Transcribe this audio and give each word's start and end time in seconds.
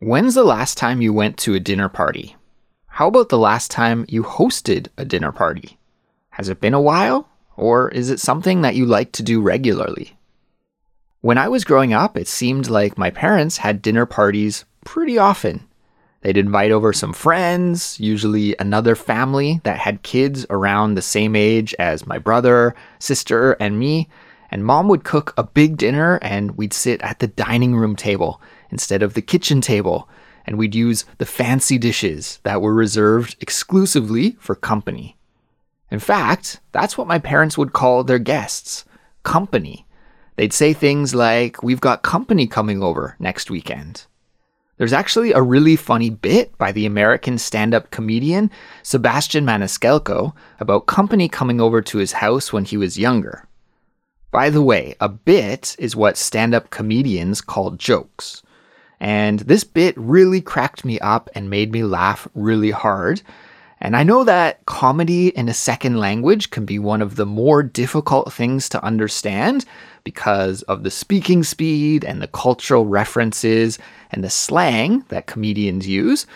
When's 0.00 0.36
the 0.36 0.44
last 0.44 0.78
time 0.78 1.02
you 1.02 1.12
went 1.12 1.36
to 1.38 1.54
a 1.54 1.60
dinner 1.60 1.88
party? 1.88 2.36
How 2.86 3.08
about 3.08 3.30
the 3.30 3.38
last 3.38 3.68
time 3.68 4.06
you 4.08 4.22
hosted 4.22 4.86
a 4.96 5.04
dinner 5.04 5.32
party? 5.32 5.76
Has 6.30 6.48
it 6.48 6.60
been 6.60 6.72
a 6.72 6.80
while? 6.80 7.28
Or 7.56 7.88
is 7.88 8.08
it 8.08 8.20
something 8.20 8.62
that 8.62 8.76
you 8.76 8.86
like 8.86 9.10
to 9.12 9.24
do 9.24 9.40
regularly? 9.40 10.16
When 11.20 11.36
I 11.36 11.48
was 11.48 11.64
growing 11.64 11.92
up, 11.92 12.16
it 12.16 12.28
seemed 12.28 12.70
like 12.70 12.96
my 12.96 13.10
parents 13.10 13.56
had 13.56 13.82
dinner 13.82 14.06
parties 14.06 14.64
pretty 14.84 15.18
often. 15.18 15.66
They'd 16.20 16.36
invite 16.36 16.70
over 16.70 16.92
some 16.92 17.12
friends, 17.12 17.98
usually 17.98 18.54
another 18.60 18.94
family 18.94 19.60
that 19.64 19.80
had 19.80 20.04
kids 20.04 20.46
around 20.48 20.94
the 20.94 21.02
same 21.02 21.34
age 21.34 21.74
as 21.76 22.06
my 22.06 22.18
brother, 22.18 22.76
sister, 23.00 23.56
and 23.58 23.80
me, 23.80 24.08
and 24.48 24.64
mom 24.64 24.86
would 24.86 25.02
cook 25.02 25.34
a 25.36 25.42
big 25.42 25.76
dinner 25.76 26.20
and 26.22 26.52
we'd 26.52 26.72
sit 26.72 27.02
at 27.02 27.18
the 27.18 27.26
dining 27.26 27.74
room 27.74 27.96
table 27.96 28.40
instead 28.70 29.02
of 29.02 29.14
the 29.14 29.22
kitchen 29.22 29.60
table, 29.60 30.08
and 30.46 30.56
we'd 30.56 30.74
use 30.74 31.04
the 31.18 31.26
fancy 31.26 31.78
dishes 31.78 32.40
that 32.42 32.62
were 32.62 32.74
reserved 32.74 33.36
exclusively 33.40 34.36
for 34.40 34.54
company. 34.54 35.16
In 35.90 35.98
fact, 35.98 36.60
that's 36.72 36.96
what 36.96 37.06
my 37.06 37.18
parents 37.18 37.56
would 37.58 37.72
call 37.72 38.04
their 38.04 38.18
guests 38.18 38.84
company. 39.22 39.86
They'd 40.36 40.52
say 40.52 40.72
things 40.72 41.14
like, 41.14 41.62
We've 41.62 41.80
got 41.80 42.02
company 42.02 42.46
coming 42.46 42.82
over 42.82 43.16
next 43.18 43.50
weekend. 43.50 44.06
There's 44.78 44.92
actually 44.92 45.32
a 45.32 45.42
really 45.42 45.74
funny 45.74 46.08
bit 46.08 46.56
by 46.56 46.70
the 46.70 46.86
American 46.86 47.36
stand 47.36 47.74
up 47.74 47.90
comedian 47.90 48.50
Sebastian 48.84 49.44
Maniscalco 49.44 50.32
about 50.60 50.86
company 50.86 51.28
coming 51.28 51.60
over 51.60 51.82
to 51.82 51.98
his 51.98 52.12
house 52.12 52.52
when 52.52 52.64
he 52.64 52.76
was 52.76 52.98
younger. 52.98 53.48
By 54.30 54.50
the 54.50 54.62
way, 54.62 54.94
a 55.00 55.08
bit 55.08 55.74
is 55.78 55.96
what 55.96 56.16
stand 56.16 56.54
up 56.54 56.70
comedians 56.70 57.40
call 57.40 57.72
jokes. 57.72 58.42
And 59.00 59.40
this 59.40 59.64
bit 59.64 59.96
really 59.96 60.40
cracked 60.40 60.84
me 60.84 60.98
up 61.00 61.30
and 61.34 61.50
made 61.50 61.72
me 61.72 61.84
laugh 61.84 62.26
really 62.34 62.70
hard 62.70 63.22
and 63.80 63.96
I 63.96 64.02
know 64.02 64.24
that 64.24 64.64
comedy 64.66 65.28
in 65.28 65.48
a 65.48 65.54
second 65.54 65.98
language 65.98 66.50
can 66.50 66.64
be 66.64 66.78
one 66.78 67.00
of 67.00 67.16
the 67.16 67.26
more 67.26 67.62
difficult 67.62 68.32
things 68.32 68.68
to 68.70 68.82
understand 68.82 69.64
because 70.02 70.62
of 70.62 70.82
the 70.82 70.90
speaking 70.90 71.44
speed 71.44 72.04
and 72.04 72.20
the 72.20 72.28
cultural 72.28 72.86
references 72.86 73.78
and 74.10 74.24
the 74.24 74.30
slang 74.30 75.04
that 75.08 75.26
comedians 75.26 75.86
use. 75.86 76.26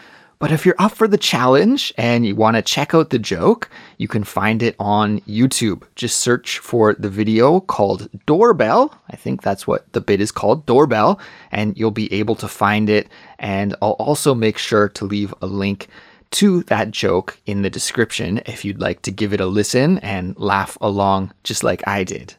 But 0.43 0.51
if 0.51 0.67
you're 0.67 0.75
up 0.81 0.91
for 0.91 1.07
the 1.07 1.17
challenge 1.17 1.95
and 1.97 2.27
you 2.27 2.35
want 2.35 2.57
to 2.57 2.63
check 2.63 2.95
out 2.95 3.11
the 3.11 3.19
joke, 3.21 3.71
you 3.99 4.09
can 4.09 4.25
find 4.25 4.61
it 4.61 4.75
on 4.81 5.21
YouTube. 5.21 5.85
Just 5.95 6.19
search 6.19 6.59
for 6.59 6.95
the 6.95 7.09
video 7.09 7.61
called 7.61 8.09
Doorbell. 8.27 8.93
I 9.09 9.15
think 9.15 9.43
that's 9.43 9.69
what 9.69 9.93
the 9.93 10.01
bit 10.01 10.21
is 10.21 10.33
called, 10.33 10.67
Doorbell, 10.67 11.21
and 11.53 11.79
you'll 11.79 11.93
be 11.93 12.13
able 12.13 12.35
to 12.35 12.49
find 12.49 12.91
it. 12.91 13.09
And 13.39 13.77
I'll 13.81 13.93
also 14.01 14.35
make 14.35 14.59
sure 14.59 14.89
to 14.89 15.05
leave 15.05 15.33
a 15.43 15.47
link 15.47 15.87
to 16.33 16.65
that 16.65 16.91
joke 16.91 17.39
in 17.47 17.63
the 17.63 17.71
description 17.71 18.41
if 18.45 18.65
you'd 18.65 18.81
like 18.81 19.03
to 19.03 19.13
give 19.13 19.33
it 19.33 19.41
a 19.41 19.47
listen 19.47 19.99
and 19.99 20.37
laugh 20.37 20.77
along 20.81 21.33
just 21.45 21.63
like 21.63 21.87
I 21.87 22.03
did. 22.03 22.35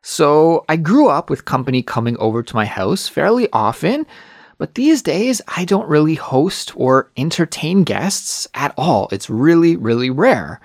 So, 0.00 0.64
I 0.66 0.76
grew 0.76 1.08
up 1.08 1.28
with 1.28 1.44
company 1.44 1.82
coming 1.82 2.16
over 2.16 2.42
to 2.42 2.56
my 2.56 2.64
house 2.64 3.06
fairly 3.06 3.48
often, 3.52 4.06
but 4.58 4.74
these 4.74 5.02
days 5.02 5.40
I 5.48 5.64
don't 5.64 5.88
really 5.88 6.14
host 6.14 6.72
or 6.76 7.10
entertain 7.16 7.84
guests 7.84 8.46
at 8.54 8.74
all. 8.76 9.08
It's 9.10 9.30
really, 9.30 9.76
really 9.76 10.10
rare. 10.10 10.60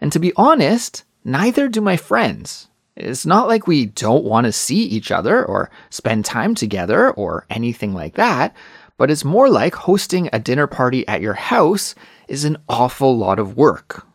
And 0.00 0.10
to 0.12 0.18
be 0.18 0.32
honest, 0.36 1.04
neither 1.24 1.68
do 1.68 1.80
my 1.80 1.96
friends. 1.96 2.68
It's 2.96 3.26
not 3.26 3.48
like 3.48 3.66
we 3.66 3.86
don't 3.86 4.24
want 4.24 4.44
to 4.46 4.52
see 4.52 4.82
each 4.82 5.10
other 5.10 5.44
or 5.44 5.70
spend 5.90 6.24
time 6.24 6.54
together 6.54 7.10
or 7.10 7.46
anything 7.50 7.94
like 7.94 8.14
that 8.14 8.54
but 9.02 9.10
it's 9.10 9.24
more 9.24 9.48
like 9.48 9.74
hosting 9.74 10.28
a 10.32 10.38
dinner 10.38 10.68
party 10.68 11.06
at 11.08 11.20
your 11.20 11.34
house 11.34 11.96
is 12.28 12.44
an 12.44 12.56
awful 12.68 13.16
lot 13.18 13.40
of 13.40 13.56
work. 13.56 14.06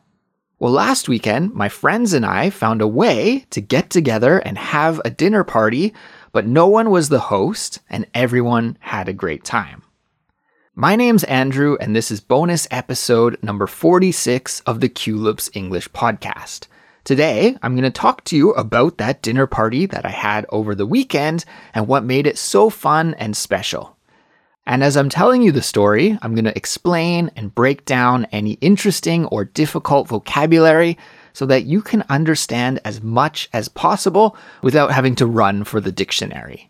Well, 0.60 0.72
last 0.72 1.08
weekend, 1.08 1.54
my 1.54 1.70
friends 1.70 2.14
and 2.14 2.26
I 2.26 2.50
found 2.50 2.82
a 2.82 2.88
way 2.88 3.46
to 3.52 3.62
get 3.62 3.92
together 3.92 4.40
and 4.40 4.58
have 4.58 5.00
a 5.06 5.12
dinner 5.12 5.44
party, 5.44 5.94
but 6.32 6.48
no 6.48 6.66
one 6.66 6.90
was 6.90 7.10
the 7.10 7.20
host 7.20 7.80
and 7.92 8.08
everyone 8.16 8.76
had 8.80 9.08
a 9.08 9.14
great 9.14 9.44
time. 9.44 9.84
My 10.74 10.96
name's 10.96 11.24
Andrew, 11.26 11.78
and 11.80 11.96
this 11.96 12.10
is 12.10 12.22
bonus 12.22 12.68
episode 12.72 13.38
number 13.44 13.68
46 13.68 14.62
of 14.62 14.80
the 14.80 14.90
Culips 14.90 15.48
English 15.54 15.90
podcast. 15.90 16.66
Today, 17.04 17.56
I'm 17.62 17.76
going 17.76 17.84
to 17.84 17.92
talk 17.92 18.24
to 18.26 18.36
you 18.36 18.52
about 18.54 18.98
that 18.98 19.22
dinner 19.22 19.46
party 19.46 19.86
that 19.86 20.06
I 20.06 20.12
had 20.12 20.48
over 20.50 20.74
the 20.74 20.88
weekend 20.88 21.46
and 21.76 21.88
what 21.88 22.04
made 22.04 22.26
it 22.26 22.38
so 22.40 22.72
fun 22.72 23.14
and 23.20 23.38
special. 23.38 23.97
And 24.68 24.84
as 24.84 24.98
I'm 24.98 25.08
telling 25.08 25.42
you 25.42 25.54
the 25.54 25.62
story, 25.62 26.20
I'm 26.22 26.36
going 26.36 26.44
to 26.44 26.58
explain 26.58 27.32
and 27.38 27.56
break 27.56 27.86
down 27.86 28.26
any 28.34 28.54
interesting 28.60 29.26
or 29.28 29.46
difficult 29.46 30.10
vocabulary 30.10 30.98
so 31.32 31.46
that 31.46 31.64
you 31.64 31.82
can 31.82 32.04
understand 32.10 32.82
as 32.84 33.02
much 33.02 33.48
as 33.54 33.70
possible 33.70 34.36
without 34.62 34.92
having 34.92 35.16
to 35.16 35.26
run 35.26 35.64
for 35.64 35.80
the 35.80 35.94
dictionary. 35.94 36.70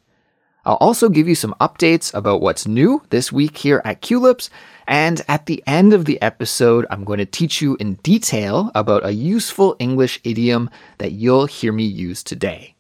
I'll 0.64 0.76
also 0.76 1.10
give 1.10 1.28
you 1.28 1.34
some 1.34 1.56
updates 1.60 2.14
about 2.14 2.40
what's 2.40 2.68
new 2.68 3.02
this 3.10 3.32
week 3.32 3.58
here 3.58 3.82
at 3.84 4.04
Culips. 4.04 4.52
And 4.88 5.24
at 5.28 5.48
the 5.48 5.64
end 5.66 5.92
of 5.92 6.06
the 6.06 6.22
episode, 6.22 6.86
I'm 6.92 7.04
going 7.04 7.20
to 7.20 7.26
teach 7.26 7.64
you 7.64 7.78
in 7.80 7.96
detail 8.04 8.70
about 8.76 9.08
a 9.08 9.14
useful 9.14 9.76
English 9.80 10.20
idiom 10.24 10.70
that 11.00 11.14
you'll 11.14 11.48
hear 11.48 11.72
me 11.72 11.86
use 11.86 12.22
today. 12.22 12.77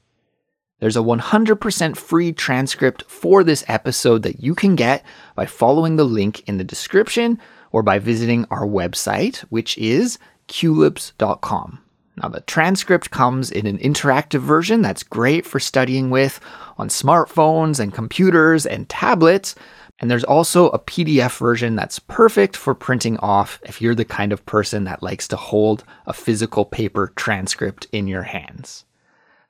There's 0.79 0.97
a 0.97 1.01
100% 1.01 1.97
free 1.97 2.31
transcript 2.31 3.03
for 3.03 3.43
this 3.43 3.63
episode 3.67 4.21
that 4.23 4.41
you 4.41 4.53
can 4.53 4.75
get 4.75 5.03
by 5.35 5.47
following 5.47 5.95
the 5.95 6.03
link 6.03 6.47
in 6.47 6.57
the 6.57 6.63
description 6.63 7.39
or 7.71 7.81
by 7.81 7.97
visiting 7.97 8.45
our 8.51 8.65
website, 8.65 9.37
which 9.49 9.77
is 9.79 10.19
culips.com. 10.47 11.79
Now, 12.21 12.29
the 12.29 12.41
transcript 12.41 13.11
comes 13.11 13.51
in 13.51 13.65
an 13.65 13.77
interactive 13.79 14.39
version 14.39 14.81
that's 14.81 15.03
great 15.03 15.45
for 15.45 15.59
studying 15.59 16.09
with 16.09 16.39
on 16.77 16.89
smartphones 16.89 17.79
and 17.79 17.93
computers 17.93 18.65
and 18.65 18.87
tablets. 18.89 19.55
And 19.99 20.11
there's 20.11 20.23
also 20.23 20.69
a 20.69 20.79
PDF 20.79 21.39
version 21.39 21.75
that's 21.75 21.99
perfect 21.99 22.55
for 22.55 22.75
printing 22.75 23.17
off 23.17 23.59
if 23.63 23.81
you're 23.81 23.95
the 23.95 24.05
kind 24.05 24.31
of 24.31 24.45
person 24.45 24.83
that 24.83 25.01
likes 25.01 25.27
to 25.29 25.35
hold 25.35 25.83
a 26.05 26.13
physical 26.13 26.65
paper 26.65 27.13
transcript 27.15 27.87
in 27.91 28.07
your 28.07 28.23
hands. 28.23 28.85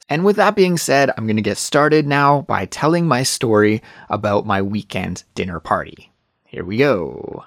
And 0.10 0.24
with 0.24 0.38
that 0.38 0.56
being 0.56 0.78
said, 0.78 1.12
I'm 1.18 1.26
going 1.26 1.36
to 1.36 1.42
get 1.42 1.58
started 1.58 2.08
now 2.08 2.44
by 2.44 2.66
telling 2.66 3.08
my 3.08 3.24
story 3.24 3.82
about 4.08 4.46
my 4.46 4.62
weekend 4.62 5.26
dinner 5.36 5.60
party. 5.60 6.14
Here 6.46 6.64
we 6.64 6.78
go. 6.78 7.44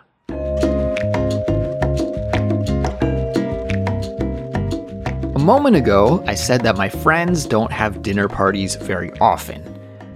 A 5.35 5.39
moment 5.39 5.77
ago, 5.77 6.23
I 6.27 6.35
said 6.35 6.61
that 6.65 6.77
my 6.77 6.91
friends 6.91 7.47
don't 7.47 7.73
have 7.73 8.03
dinner 8.03 8.29
parties 8.29 8.75
very 8.75 9.11
often. 9.21 9.63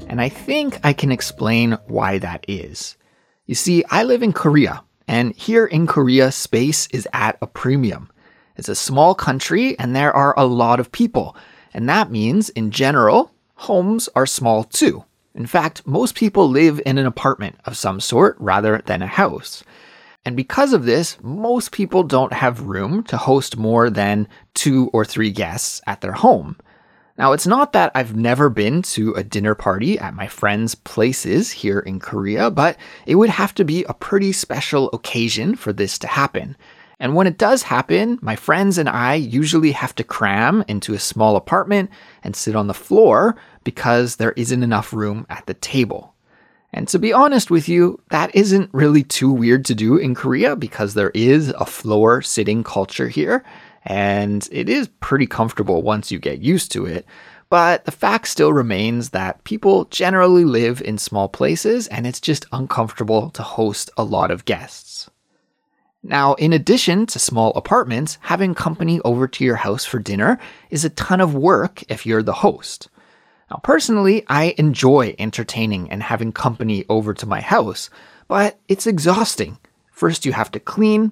And 0.09 0.21
I 0.21 0.29
think 0.29 0.79
I 0.85 0.93
can 0.93 1.11
explain 1.11 1.79
why 1.87 2.19
that 2.19 2.45
is. 2.47 2.99
You 3.47 3.55
see, 3.55 3.85
I 3.91 4.05
live 4.05 4.23
in 4.23 4.35
Korea, 4.35 4.85
and 5.09 5.35
here 5.35 5.65
in 5.65 5.87
Korea, 5.87 6.31
space 6.31 6.89
is 6.89 7.09
at 7.15 7.39
a 7.41 7.47
premium. 7.47 8.11
It's 8.57 8.69
a 8.69 8.75
small 8.75 9.15
country, 9.15 9.79
and 9.79 9.97
there 9.97 10.13
are 10.13 10.39
a 10.39 10.45
lot 10.45 10.79
of 10.79 10.93
people. 10.93 11.35
And 11.75 11.89
that 11.89 12.11
means, 12.11 12.49
in 12.51 12.71
general, 12.71 13.33
homes 13.57 14.09
are 14.15 14.27
small 14.27 14.65
too. 14.65 15.05
In 15.35 15.47
fact, 15.47 15.87
most 15.87 16.15
people 16.15 16.49
live 16.49 16.81
in 16.87 16.97
an 16.97 17.07
apartment 17.07 17.57
of 17.65 17.77
some 17.77 17.99
sort 17.99 18.37
rather 18.39 18.81
than 18.87 19.03
a 19.03 19.09
house. 19.09 19.65
And 20.25 20.37
because 20.37 20.73
of 20.73 20.85
this, 20.85 21.19
most 21.23 21.73
people 21.73 22.05
don't 22.05 22.33
have 22.33 22.63
room 22.63 23.03
to 23.05 23.17
host 23.17 23.57
more 23.57 23.91
than 23.91 24.29
two 24.55 24.89
or 24.93 25.05
three 25.05 25.31
guests 25.31 25.83
at 25.87 26.01
their 26.01 26.13
home. 26.13 26.57
Now, 27.19 27.33
it's 27.33 27.47
not 27.47 27.73
that 27.73 27.93
I've 27.95 28.17
never 28.17 28.49
been 28.49 28.83
to 28.83 29.13
a 29.15 29.23
dinner 29.23 29.55
party 29.55 29.99
at 29.99 30.15
my 30.15 30.27
friends' 30.27 30.75
places 30.75 31.51
here 31.51 31.79
in 31.79 32.01
Korea, 32.01 32.51
but 32.51 32.77
it 33.07 33.17
would 33.17 33.31
have 33.31 33.55
to 33.57 33.65
be 33.65 33.85
a 33.85 33.95
pretty 33.95 34.33
special 34.33 34.91
occasion 34.93 35.55
for 35.55 35.73
this 35.73 35.99
to 35.99 36.07
happen. 36.07 36.57
And 37.05 37.15
when 37.15 37.27
it 37.27 37.37
does 37.37 37.65
happen, 37.65 38.19
my 38.23 38.35
friends 38.35 38.79
and 38.79 38.89
I 38.89 39.17
usually 39.17 39.73
have 39.73 39.95
to 39.97 40.03
cram 40.03 40.65
into 40.69 40.95
a 40.95 40.99
small 40.99 41.37
apartment 41.37 41.91
and 42.23 42.35
sit 42.35 42.57
on 42.57 42.67
the 42.67 42.73
floor 42.73 43.37
because 43.63 44.17
there 44.17 44.33
isn't 44.39 44.63
enough 44.63 44.91
room 44.91 45.27
at 45.29 45.45
the 45.45 45.53
table. 45.53 46.15
And 46.73 46.89
to 46.89 46.99
be 46.99 47.13
honest 47.13 47.51
with 47.51 47.69
you, 47.69 48.01
that 48.09 48.35
isn't 48.35 48.73
really 48.73 49.03
too 49.03 49.31
weird 49.31 49.67
to 49.67 49.75
do 49.75 49.99
in 49.99 50.15
Korea 50.15 50.57
because 50.57 50.95
there 50.95 51.11
is 51.13 51.51
a 51.51 51.67
floor 51.67 52.23
sitting 52.23 52.65
culture 52.65 53.11
here, 53.11 53.45
and 53.85 54.49
it 54.51 54.71
is 54.71 54.89
pretty 55.01 55.27
comfortable 55.27 55.83
once 55.83 56.11
you 56.11 56.19
get 56.19 56.41
used 56.41 56.73
to 56.73 56.87
it. 56.87 57.05
But 57.51 57.85
the 57.85 57.93
fact 57.93 58.29
still 58.29 58.55
remains 58.55 59.11
that 59.11 59.45
people 59.45 59.85
generally 59.91 60.47
live 60.47 60.81
in 60.81 60.97
small 60.97 61.29
places 61.29 61.87
and 61.89 62.07
it's 62.07 62.19
just 62.19 62.47
uncomfortable 62.51 63.29
to 63.33 63.43
host 63.43 63.91
a 63.99 64.05
lot 64.05 64.31
of 64.31 64.47
guests. 64.47 65.11
Now, 66.07 66.35
in 66.35 66.53
addition 66.53 67.07
to 67.07 67.19
small 67.19 67.53
apartments, 67.55 68.19
having 68.21 68.55
company 68.55 69.01
over 69.07 69.27
to 69.27 69.43
your 69.43 69.57
house 69.57 69.87
for 69.87 69.99
dinner 69.99 70.39
is 70.69 70.85
a 70.85 70.91
ton 70.91 71.23
of 71.23 71.35
work 71.35 71.83
if 71.91 72.05
you're 72.05 72.23
the 72.23 72.35
host. 72.35 72.91
Now, 73.51 73.57
personally, 73.63 74.23
I 74.29 74.55
enjoy 74.59 75.15
entertaining 75.19 75.91
and 75.91 76.03
having 76.03 76.31
company 76.31 76.85
over 76.91 77.15
to 77.15 77.27
my 77.27 77.41
house, 77.41 77.89
but 78.29 78.59
it's 78.69 78.87
exhausting. 78.87 79.57
First, 79.93 80.27
you 80.27 80.33
have 80.33 80.51
to 80.53 80.61
clean, 80.61 81.11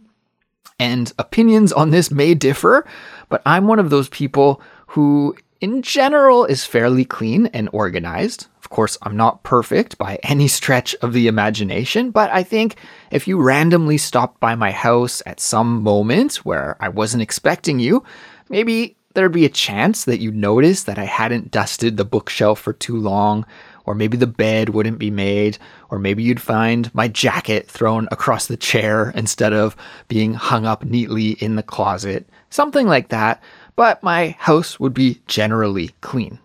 and 0.78 1.10
opinions 1.18 1.72
on 1.72 1.88
this 1.88 2.10
may 2.10 2.34
differ, 2.34 2.86
but 3.30 3.40
I'm 3.46 3.66
one 3.66 3.78
of 3.78 3.88
those 3.88 4.10
people 4.10 4.60
who, 4.88 5.34
in 5.62 5.80
general, 5.80 6.44
is 6.44 6.66
fairly 6.66 7.06
clean 7.06 7.46
and 7.46 7.70
organized. 7.72 8.46
Course, 8.72 8.96
I'm 9.02 9.18
not 9.18 9.42
perfect 9.42 9.98
by 9.98 10.18
any 10.22 10.48
stretch 10.48 10.94
of 11.02 11.12
the 11.12 11.28
imagination, 11.28 12.10
but 12.10 12.30
I 12.30 12.42
think 12.42 12.76
if 13.10 13.28
you 13.28 13.38
randomly 13.38 13.98
stopped 13.98 14.40
by 14.40 14.54
my 14.54 14.70
house 14.70 15.22
at 15.26 15.40
some 15.40 15.82
moment 15.82 16.36
where 16.36 16.78
I 16.80 16.88
wasn't 16.88 17.22
expecting 17.22 17.80
you, 17.80 18.02
maybe 18.48 18.96
there'd 19.12 19.30
be 19.30 19.44
a 19.44 19.50
chance 19.50 20.06
that 20.06 20.20
you'd 20.20 20.34
notice 20.34 20.84
that 20.84 20.98
I 20.98 21.04
hadn't 21.04 21.50
dusted 21.50 21.98
the 21.98 22.06
bookshelf 22.06 22.60
for 22.60 22.72
too 22.72 22.96
long, 22.96 23.44
or 23.84 23.94
maybe 23.94 24.16
the 24.16 24.26
bed 24.26 24.70
wouldn't 24.70 24.98
be 24.98 25.10
made, 25.10 25.58
or 25.90 25.98
maybe 25.98 26.22
you'd 26.22 26.40
find 26.40 26.94
my 26.94 27.08
jacket 27.08 27.68
thrown 27.68 28.08
across 28.10 28.46
the 28.46 28.56
chair 28.56 29.12
instead 29.14 29.52
of 29.52 29.76
being 30.08 30.32
hung 30.32 30.64
up 30.64 30.82
neatly 30.82 31.32
in 31.32 31.56
the 31.56 31.62
closet, 31.62 32.26
something 32.48 32.86
like 32.86 33.10
that, 33.10 33.42
but 33.76 34.02
my 34.02 34.34
house 34.38 34.80
would 34.80 34.94
be 34.94 35.20
generally 35.26 35.90
clean. 36.00 36.38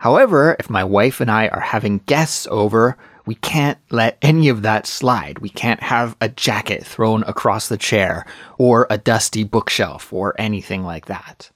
However, 0.00 0.56
if 0.58 0.70
my 0.70 0.82
wife 0.82 1.20
and 1.20 1.30
I 1.30 1.48
are 1.48 1.60
having 1.60 1.98
guests 2.06 2.48
over, 2.50 2.96
we 3.26 3.34
can't 3.34 3.76
let 3.90 4.16
any 4.22 4.48
of 4.48 4.62
that 4.62 4.86
slide. 4.86 5.40
We 5.40 5.50
can't 5.50 5.82
have 5.82 6.16
a 6.22 6.30
jacket 6.30 6.86
thrown 6.86 7.22
across 7.24 7.68
the 7.68 7.76
chair, 7.76 8.24
or 8.56 8.86
a 8.88 8.96
dusty 8.96 9.44
bookshelf, 9.44 10.10
or 10.10 10.34
anything 10.40 10.84
like 10.84 11.04
that. 11.04 11.50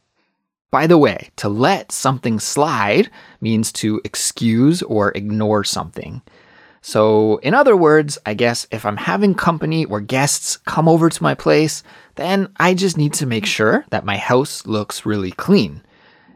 By 0.71 0.87
the 0.87 0.99
way, 0.99 1.31
to 1.37 1.49
let 1.49 1.91
something 1.91 2.39
slide 2.39 3.09
means 3.41 3.73
to 3.81 4.03
excuse 4.05 4.83
or 4.83 5.11
ignore 5.15 5.65
something. 5.65 6.21
So, 6.83 7.39
in 7.39 7.55
other 7.55 7.79
words, 7.79 8.19
I 8.27 8.35
guess 8.35 8.67
if 8.71 8.85
I'm 8.85 8.99
having 8.99 9.35
company 9.35 9.87
or 9.87 10.03
guests 10.03 10.59
come 10.59 10.87
over 10.87 11.09
to 11.09 11.23
my 11.23 11.35
place, 11.35 11.83
then 12.17 12.53
I 12.59 12.75
just 12.75 12.99
need 12.99 13.15
to 13.15 13.27
make 13.27 13.47
sure 13.47 13.87
that 13.89 14.05
my 14.05 14.19
house 14.19 14.67
looks 14.67 15.07
really 15.07 15.31
clean. 15.31 15.83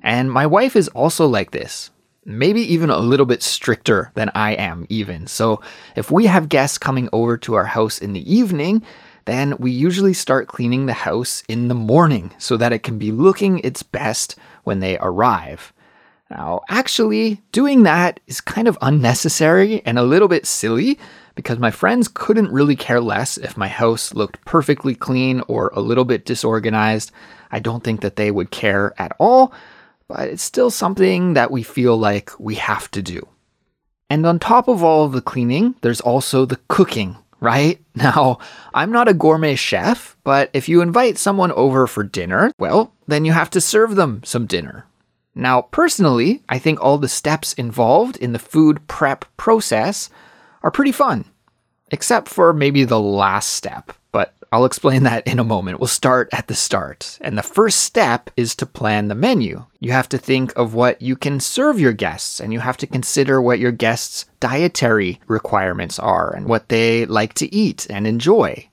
And 0.02 0.32
my 0.32 0.46
wife 0.46 0.74
is 0.74 0.88
also 0.88 1.26
like 1.26 1.50
this. 1.50 1.90
Maybe 2.28 2.60
even 2.60 2.90
a 2.90 2.98
little 2.98 3.24
bit 3.24 3.42
stricter 3.42 4.12
than 4.14 4.30
I 4.34 4.52
am, 4.52 4.86
even. 4.90 5.26
So, 5.26 5.62
if 5.96 6.10
we 6.10 6.26
have 6.26 6.50
guests 6.50 6.76
coming 6.76 7.08
over 7.10 7.38
to 7.38 7.54
our 7.54 7.64
house 7.64 7.98
in 7.98 8.12
the 8.12 8.32
evening, 8.32 8.82
then 9.24 9.56
we 9.58 9.70
usually 9.70 10.12
start 10.12 10.46
cleaning 10.46 10.84
the 10.84 10.92
house 10.92 11.42
in 11.48 11.68
the 11.68 11.74
morning 11.74 12.30
so 12.36 12.58
that 12.58 12.72
it 12.72 12.82
can 12.82 12.98
be 12.98 13.12
looking 13.12 13.60
its 13.60 13.82
best 13.82 14.36
when 14.64 14.80
they 14.80 14.98
arrive. 14.98 15.72
Now, 16.30 16.60
actually, 16.68 17.40
doing 17.52 17.84
that 17.84 18.20
is 18.26 18.42
kind 18.42 18.68
of 18.68 18.76
unnecessary 18.82 19.80
and 19.86 19.98
a 19.98 20.02
little 20.02 20.28
bit 20.28 20.44
silly 20.44 20.98
because 21.34 21.58
my 21.58 21.70
friends 21.70 22.08
couldn't 22.08 22.52
really 22.52 22.76
care 22.76 23.00
less 23.00 23.38
if 23.38 23.56
my 23.56 23.68
house 23.68 24.12
looked 24.12 24.44
perfectly 24.44 24.94
clean 24.94 25.40
or 25.48 25.70
a 25.72 25.80
little 25.80 26.04
bit 26.04 26.26
disorganized. 26.26 27.10
I 27.50 27.60
don't 27.60 27.82
think 27.82 28.02
that 28.02 28.16
they 28.16 28.30
would 28.30 28.50
care 28.50 28.92
at 28.98 29.12
all, 29.18 29.54
but 30.08 30.28
it's 30.28 30.42
still 30.42 30.70
something 30.70 31.34
that 31.34 31.50
we 31.50 31.62
feel 31.62 31.96
like 31.96 32.30
we 32.38 32.56
have 32.56 32.90
to 32.92 33.02
do. 33.02 33.26
And 34.10 34.26
on 34.26 34.38
top 34.38 34.68
of 34.68 34.82
all 34.82 35.04
of 35.04 35.12
the 35.12 35.20
cleaning, 35.20 35.74
there's 35.82 36.00
also 36.00 36.46
the 36.46 36.60
cooking 36.68 37.16
right? 37.40 37.80
Now, 37.94 38.38
I'm 38.74 38.92
not 38.92 39.08
a 39.08 39.14
gourmet 39.14 39.56
chef, 39.56 40.16
but 40.22 40.50
if 40.52 40.68
you 40.68 40.82
invite 40.82 41.18
someone 41.18 41.50
over 41.50 41.88
for 41.88 42.04
dinner, 42.04 42.52
well, 42.56 42.94
then 43.08 43.24
you 43.24 43.32
have 43.32 43.50
to 43.50 43.60
serve 43.60 43.96
them 43.96 44.22
some 44.24 44.46
dinner. 44.46 44.86
Now, 45.34 45.62
personally, 45.62 46.44
I 46.48 46.60
think 46.60 46.80
all 46.80 46.98
the 46.98 47.08
steps 47.08 47.54
involved 47.54 48.16
in 48.16 48.32
the 48.32 48.38
food 48.38 48.86
prep 48.86 49.24
process 49.36 50.10
are 50.62 50.70
pretty 50.70 50.92
fun, 50.92 51.24
except 51.90 52.28
for 52.28 52.52
maybe 52.52 52.84
the 52.84 53.00
last 53.00 53.48
step, 53.48 53.92
I'll 54.50 54.64
explain 54.64 55.02
that 55.02 55.26
in 55.26 55.38
a 55.38 55.44
moment. 55.44 55.78
We'll 55.78 55.88
start 55.88 56.30
at 56.32 56.46
the 56.46 56.54
start. 56.54 57.18
And 57.20 57.36
the 57.36 57.42
first 57.42 57.80
step 57.80 58.30
is 58.34 58.54
to 58.56 58.66
plan 58.66 59.08
the 59.08 59.14
menu. 59.14 59.66
You 59.78 59.92
have 59.92 60.08
to 60.08 60.18
think 60.18 60.56
of 60.56 60.72
what 60.72 61.02
you 61.02 61.16
can 61.16 61.38
serve 61.38 61.78
your 61.78 61.92
guests, 61.92 62.40
and 62.40 62.52
you 62.52 62.60
have 62.60 62.78
to 62.78 62.86
consider 62.86 63.42
what 63.42 63.58
your 63.58 63.72
guests' 63.72 64.24
dietary 64.40 65.20
requirements 65.26 65.98
are 65.98 66.34
and 66.34 66.46
what 66.46 66.70
they 66.70 67.04
like 67.04 67.34
to 67.34 67.54
eat 67.54 67.86
and 67.90 68.06
enjoy. 68.06 68.68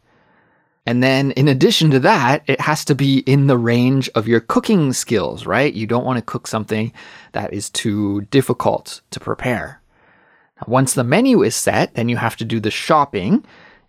And 0.86 1.04
then, 1.04 1.32
in 1.32 1.48
addition 1.50 1.92
to 1.92 2.00
that, 2.02 2.44
it 2.48 2.62
has 2.62 2.86
to 2.86 2.96
be 2.96 3.20
in 3.20 3.48
the 3.48 3.58
range 3.58 4.10
of 4.16 4.28
your 4.28 4.40
cooking 4.40 4.94
skills, 4.94 5.46
right? 5.46 5.74
You 5.74 5.88
don't 5.88 6.06
want 6.06 6.18
to 6.18 6.22
cook 6.22 6.48
something 6.48 6.94
that 7.34 7.52
is 7.52 7.70
too 7.70 8.22
difficult 8.32 9.02
to 9.10 9.20
prepare. 9.20 9.82
Now, 10.58 10.66
once 10.68 10.94
the 10.94 11.04
menu 11.04 11.42
is 11.42 11.56
set, 11.56 11.96
then 11.96 12.08
you 12.08 12.18
have 12.18 12.38
to 12.38 12.46
do 12.46 12.62
the 12.62 12.72
shopping 12.72 13.44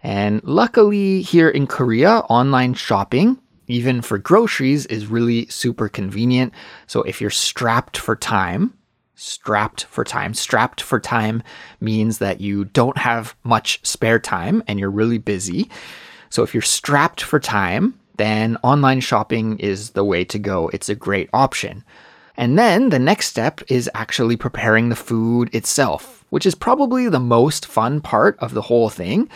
and 0.07 0.41
luckily, 0.45 1.21
here 1.21 1.49
in 1.49 1.67
Korea, 1.67 2.19
online 2.31 2.75
shopping, 2.75 3.39
even 3.67 4.03
for 4.03 4.19
groceries, 4.19 4.87
is 4.87 5.09
really 5.09 5.47
super 5.47 5.89
convenient. 5.89 6.53
So 6.87 7.03
if 7.03 7.21
you're 7.21 7.29
strapped 7.29 7.97
for 7.97 8.15
time, 8.15 8.73
strapped 9.17 9.83
for 9.87 10.05
time, 10.05 10.33
strapped 10.33 10.81
for 10.81 11.01
time 11.01 11.43
means 11.81 12.19
that 12.19 12.41
you 12.41 12.67
don't 12.67 12.97
have 12.99 13.35
much 13.43 13.81
spare 13.83 14.21
time 14.21 14.63
and 14.69 14.79
you're 14.79 14.93
really 14.93 15.19
busy. 15.19 15.69
So 16.31 16.45
if 16.45 16.55
you're 16.55 16.63
strapped 16.63 17.21
for 17.21 17.41
time, 17.41 17.99
then 18.17 18.59
online 18.63 19.01
shopping 19.01 19.59
is 19.59 19.91
the 19.91 20.05
way 20.05 20.25
to 20.27 20.39
go. 20.39 20.69
It's 20.69 20.89
a 20.89 20.95
great 20.95 21.29
option. 21.33 21.83
And 22.37 22.57
then 22.57 22.91
the 22.91 23.01
next 23.01 23.27
step 23.27 23.61
is 23.67 23.91
actually 23.93 24.37
preparing 24.37 24.89
the 24.89 24.95
food 24.95 25.53
itself, 25.53 26.25
which 26.31 26.47
is 26.47 26.55
probably 26.55 27.09
the 27.09 27.19
most 27.19 27.67
fun 27.67 28.01
part 28.01 28.39
of 28.39 28.55
the 28.55 28.63
whole 28.63 28.89
thing. 28.89 29.29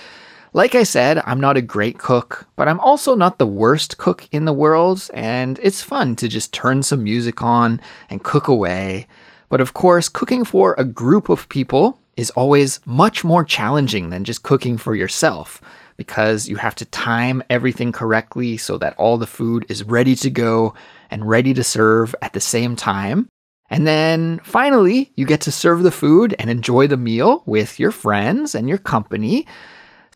Like 0.53 0.75
I 0.75 0.83
said, 0.83 1.23
I'm 1.25 1.41
not 1.41 1.57
a 1.57 1.63
great 1.63 1.99
cook, 1.99 2.49
but 2.57 2.67
I'm 2.67 2.81
also 2.81 3.15
not 3.15 3.39
the 3.39 3.47
worst 3.47 3.99
cook 3.99 4.29
in 4.33 4.47
the 4.47 4.53
world, 4.53 5.09
and 5.15 5.61
it's 5.63 5.81
fun 5.83 6.17
to 6.17 6.29
just 6.29 6.53
turn 6.53 6.83
some 6.83 7.05
music 7.05 7.41
on 7.41 7.81
and 8.09 8.25
cook 8.25 8.49
away. 8.49 9.07
But 9.49 9.61
of 9.61 9.75
course, 9.75 10.09
cooking 10.09 10.45
for 10.45 10.75
a 10.77 10.85
group 10.85 11.29
of 11.29 11.49
people 11.49 12.01
is 12.17 12.31
always 12.31 12.81
much 12.85 13.23
more 13.23 13.45
challenging 13.45 14.11
than 14.11 14.25
just 14.25 14.43
cooking 14.43 14.77
for 14.77 14.97
yourself 14.97 15.61
because 15.97 16.49
you 16.49 16.57
have 16.57 16.75
to 16.77 16.85
time 16.87 17.45
everything 17.49 17.93
correctly 17.93 18.57
so 18.57 18.77
that 18.79 18.97
all 18.97 19.19
the 19.19 19.29
food 19.29 19.65
is 19.69 19.85
ready 19.85 20.17
to 20.17 20.31
go 20.31 20.75
and 21.11 21.29
ready 21.29 21.55
to 21.55 21.63
serve 21.63 22.15
at 22.23 22.33
the 22.33 22.41
same 22.41 22.75
time. 22.75 23.29
And 23.69 23.87
then 23.87 24.41
finally, 24.43 25.13
you 25.15 25.27
get 25.27 25.43
to 25.43 25.53
serve 25.53 25.85
the 25.85 25.93
food 25.93 26.35
and 26.41 26.51
enjoy 26.51 26.89
the 26.89 26.97
meal 26.97 27.45
with 27.47 27.79
your 27.79 27.93
friends 27.93 28.57
and 28.57 28.69
your 28.69 28.79
company. 28.79 29.47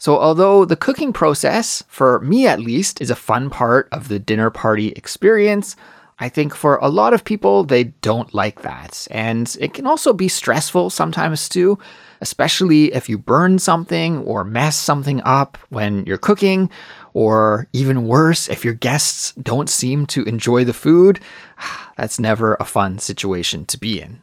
So, 0.05 0.19
although 0.19 0.67
the 0.67 0.77
cooking 0.77 1.15
process, 1.15 1.83
for 1.89 2.21
me 2.21 2.47
at 2.47 2.61
least, 2.61 3.01
is 3.01 3.09
a 3.09 3.17
fun 3.17 3.49
part 3.49 3.89
of 3.91 4.09
the 4.09 4.19
dinner 4.19 4.51
party 4.51 4.89
experience, 4.89 5.77
I 6.19 6.29
think 6.29 6.55
for 6.55 6.77
a 6.77 6.91
lot 6.91 7.15
of 7.15 7.25
people, 7.25 7.65
they 7.65 7.85
don't 7.85 8.35
like 8.35 8.61
that. 8.61 9.09
And 9.11 9.57
it 9.59 9.73
can 9.73 9.87
also 9.87 10.13
be 10.13 10.29
stressful 10.29 10.91
sometimes 10.91 11.49
too, 11.49 11.79
especially 12.21 12.93
if 12.93 13.09
you 13.09 13.17
burn 13.17 13.59
something 13.59 14.19
or 14.25 14.45
mess 14.45 14.77
something 14.77 15.23
up 15.23 15.57
when 15.71 16.05
you're 16.05 16.19
cooking, 16.19 16.69
or 17.15 17.67
even 17.73 18.07
worse, 18.07 18.47
if 18.51 18.63
your 18.63 18.75
guests 18.75 19.33
don't 19.43 19.71
seem 19.71 20.05
to 20.09 20.25
enjoy 20.25 20.65
the 20.65 20.75
food. 20.75 21.19
That's 21.97 22.21
never 22.21 22.59
a 22.61 22.67
fun 22.67 22.99
situation 22.99 23.65
to 23.65 23.79
be 23.79 24.03
in. 24.03 24.21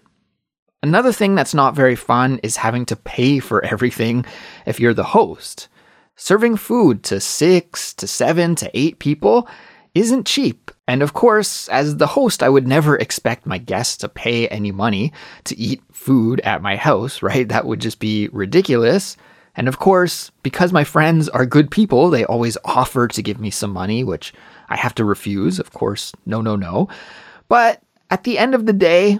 Another 0.83 1.13
thing 1.13 1.35
that's 1.35 1.53
not 1.53 1.75
very 1.75 1.95
fun 1.95 2.39
is 2.41 2.57
having 2.57 2.85
to 2.87 2.95
pay 2.95 3.39
for 3.39 3.63
everything 3.73 4.25
if 4.67 4.79
you're 4.79 4.93
the 4.93 5.03
host. 5.03 5.67
Serving 6.23 6.55
food 6.55 7.01
to 7.01 7.19
six, 7.19 7.95
to 7.95 8.05
seven, 8.05 8.53
to 8.53 8.69
eight 8.75 8.99
people 8.99 9.47
isn't 9.95 10.27
cheap. 10.27 10.69
And 10.87 11.01
of 11.01 11.13
course, 11.13 11.67
as 11.69 11.97
the 11.97 12.05
host, 12.05 12.43
I 12.43 12.49
would 12.49 12.67
never 12.67 12.95
expect 12.95 13.47
my 13.47 13.57
guests 13.57 13.97
to 13.97 14.07
pay 14.07 14.47
any 14.49 14.71
money 14.71 15.13
to 15.45 15.57
eat 15.57 15.81
food 15.91 16.39
at 16.41 16.61
my 16.61 16.75
house, 16.75 17.23
right? 17.23 17.49
That 17.49 17.65
would 17.65 17.81
just 17.81 17.97
be 17.97 18.27
ridiculous. 18.27 19.17
And 19.55 19.67
of 19.67 19.79
course, 19.79 20.29
because 20.43 20.71
my 20.71 20.83
friends 20.83 21.27
are 21.27 21.43
good 21.43 21.71
people, 21.71 22.11
they 22.11 22.23
always 22.23 22.55
offer 22.65 23.07
to 23.07 23.23
give 23.23 23.39
me 23.39 23.49
some 23.49 23.71
money, 23.71 24.03
which 24.03 24.31
I 24.69 24.75
have 24.75 24.93
to 24.95 25.03
refuse. 25.03 25.57
Of 25.57 25.73
course, 25.73 26.13
no, 26.27 26.39
no, 26.39 26.55
no. 26.55 26.87
But 27.47 27.81
at 28.11 28.25
the 28.25 28.37
end 28.37 28.53
of 28.53 28.67
the 28.67 28.73
day, 28.73 29.17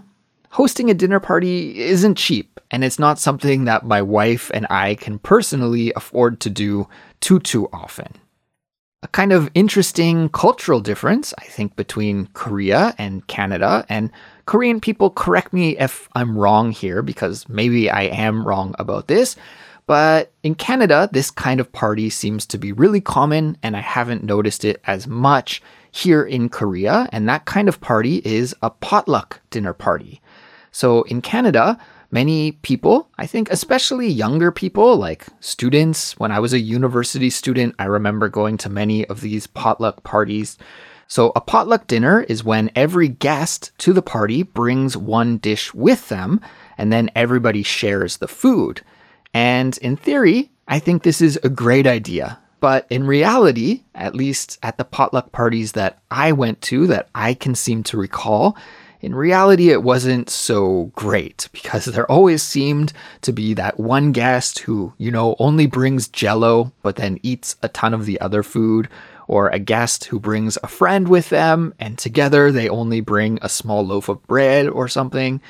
hosting 0.51 0.89
a 0.89 0.93
dinner 0.93 1.20
party 1.20 1.79
isn't 1.79 2.15
cheap, 2.15 2.60
and 2.70 2.84
it's 2.84 3.00
not 3.00 3.20
something 3.20 3.65
that 3.65 3.86
my 3.86 4.01
wife 4.01 4.51
and 4.53 4.67
I 4.70 4.96
can 4.96 5.20
personally 5.20 5.91
afford 5.96 6.39
to 6.41 6.50
do 6.50 6.88
too, 7.20 7.39
too 7.39 7.67
often. 7.74 8.08
A 9.03 9.08
kind 9.08 9.34
of 9.34 9.50
interesting 9.55 10.29
cultural 10.29 10.79
difference, 10.79 11.34
I 11.39 11.46
think, 11.46 11.75
between 11.75 12.27
Korea 12.34 12.93
and 12.98 13.25
Canada, 13.27 13.86
and 13.89 14.12
Korean 14.46 14.79
people 14.79 15.10
correct 15.10 15.53
me 15.53 15.77
if 15.77 16.08
I'm 16.13 16.38
wrong 16.38 16.72
here, 16.72 17.01
because 17.01 17.50
maybe 17.50 17.89
I 17.89 18.03
am 18.03 18.46
wrong 18.46 18.75
about 18.77 19.08
this. 19.08 19.36
But 19.88 20.31
in 20.43 20.55
Canada, 20.55 21.10
this 21.12 21.31
kind 21.31 21.60
of 21.60 21.72
party 21.72 22.10
seems 22.10 22.46
to 22.46 22.58
be 22.58 22.72
really 22.72 23.01
common, 23.01 23.58
and 23.63 23.75
I 23.75 23.81
haven't 23.81 24.24
noticed 24.24 24.63
it 24.63 24.79
as 24.86 25.08
much 25.08 25.62
here 25.91 26.24
in 26.24 26.50
Korea. 26.50 27.10
And 27.12 27.27
that 27.27 27.46
kind 27.46 27.67
of 27.67 27.81
party 27.81 28.22
is 28.24 28.55
a 28.62 28.70
potluck 28.70 29.41
dinner 29.50 29.74
party. 29.74 30.22
So 30.71 31.03
in 31.03 31.21
Canada, 31.21 31.77
Many 32.13 32.51
people, 32.51 33.09
I 33.17 33.25
think 33.25 33.49
especially 33.49 34.09
younger 34.09 34.51
people 34.51 34.97
like 34.97 35.25
students, 35.39 36.19
when 36.19 36.29
I 36.29 36.39
was 36.39 36.51
a 36.51 36.59
university 36.59 37.29
student, 37.29 37.73
I 37.79 37.85
remember 37.85 38.27
going 38.27 38.57
to 38.57 38.69
many 38.69 39.05
of 39.05 39.21
these 39.21 39.47
potluck 39.47 40.03
parties. 40.03 40.57
So, 41.07 41.31
a 41.37 41.41
potluck 41.41 41.87
dinner 41.87 42.21
is 42.23 42.43
when 42.43 42.69
every 42.75 43.07
guest 43.07 43.71
to 43.79 43.93
the 43.93 44.01
party 44.01 44.43
brings 44.43 44.97
one 44.97 45.37
dish 45.37 45.73
with 45.73 46.09
them, 46.09 46.41
and 46.77 46.91
then 46.91 47.09
everybody 47.15 47.63
shares 47.63 48.17
the 48.17 48.27
food. 48.27 48.81
And 49.33 49.77
in 49.77 49.95
theory, 49.95 50.51
I 50.67 50.79
think 50.79 51.03
this 51.03 51.21
is 51.21 51.39
a 51.43 51.49
great 51.49 51.87
idea. 51.87 52.39
But 52.59 52.87
in 52.89 53.07
reality, 53.07 53.83
at 53.95 54.15
least 54.15 54.59
at 54.61 54.77
the 54.77 54.85
potluck 54.85 55.31
parties 55.31 55.71
that 55.73 55.99
I 56.11 56.33
went 56.33 56.61
to 56.63 56.87
that 56.87 57.07
I 57.15 57.35
can 57.35 57.55
seem 57.55 57.83
to 57.83 57.97
recall, 57.97 58.57
in 59.01 59.15
reality, 59.15 59.70
it 59.72 59.84
wasn't 59.84 60.29
so 60.29 60.91
great 60.96 61.50
because 61.51 61.86
there 61.86 62.10
always 62.10 62.43
seemed 62.43 62.93
to 63.22 63.34
be 63.34 63.53
that 63.55 63.79
one 63.79 64.12
guest 64.12 64.60
who, 64.60 64.93
you 64.98 65.12
know, 65.12 65.36
only 65.39 65.65
brings 65.65 66.08
jello 66.08 66.72
but 66.84 66.98
then 66.98 67.20
eats 67.24 67.55
a 67.63 67.67
ton 67.67 67.93
of 67.93 68.05
the 68.05 68.22
other 68.22 68.43
food, 68.43 68.88
or 69.27 69.48
a 69.50 69.60
guest 69.60 70.05
who 70.05 70.20
brings 70.20 70.58
a 70.62 70.67
friend 70.67 71.08
with 71.08 71.29
them 71.29 71.74
and 71.79 71.98
together 71.98 72.51
they 72.51 72.67
only 72.67 73.00
bring 73.00 73.39
a 73.41 73.48
small 73.48 73.86
loaf 73.86 74.10
of 74.10 74.22
bread 74.27 74.67
or 74.67 74.88
something. 74.88 75.41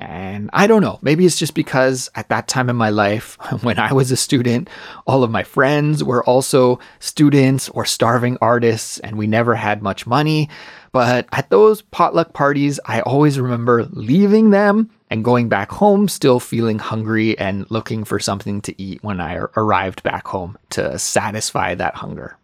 And 0.00 0.48
I 0.52 0.68
don't 0.68 0.82
know, 0.82 1.00
maybe 1.02 1.26
it's 1.26 1.38
just 1.38 1.54
because 1.54 2.08
at 2.14 2.28
that 2.28 2.46
time 2.46 2.70
in 2.70 2.76
my 2.76 2.90
life, 2.90 3.36
when 3.62 3.78
I 3.78 3.92
was 3.92 4.12
a 4.12 4.16
student, 4.16 4.70
all 5.06 5.24
of 5.24 5.30
my 5.30 5.42
friends 5.42 6.04
were 6.04 6.24
also 6.24 6.78
students 7.00 7.68
or 7.70 7.84
starving 7.84 8.38
artists, 8.40 9.00
and 9.00 9.18
we 9.18 9.26
never 9.26 9.56
had 9.56 9.82
much 9.82 10.06
money. 10.06 10.48
But 10.92 11.26
at 11.32 11.50
those 11.50 11.82
potluck 11.82 12.32
parties, 12.32 12.78
I 12.86 13.00
always 13.00 13.40
remember 13.40 13.84
leaving 13.90 14.50
them 14.50 14.90
and 15.10 15.24
going 15.24 15.48
back 15.48 15.72
home 15.72 16.08
still 16.08 16.38
feeling 16.38 16.78
hungry 16.78 17.36
and 17.38 17.68
looking 17.70 18.04
for 18.04 18.20
something 18.20 18.60
to 18.62 18.80
eat 18.80 19.02
when 19.02 19.20
I 19.20 19.34
arrived 19.56 20.02
back 20.04 20.28
home 20.28 20.58
to 20.70 20.98
satisfy 20.98 21.74
that 21.74 21.96
hunger. 21.96 22.38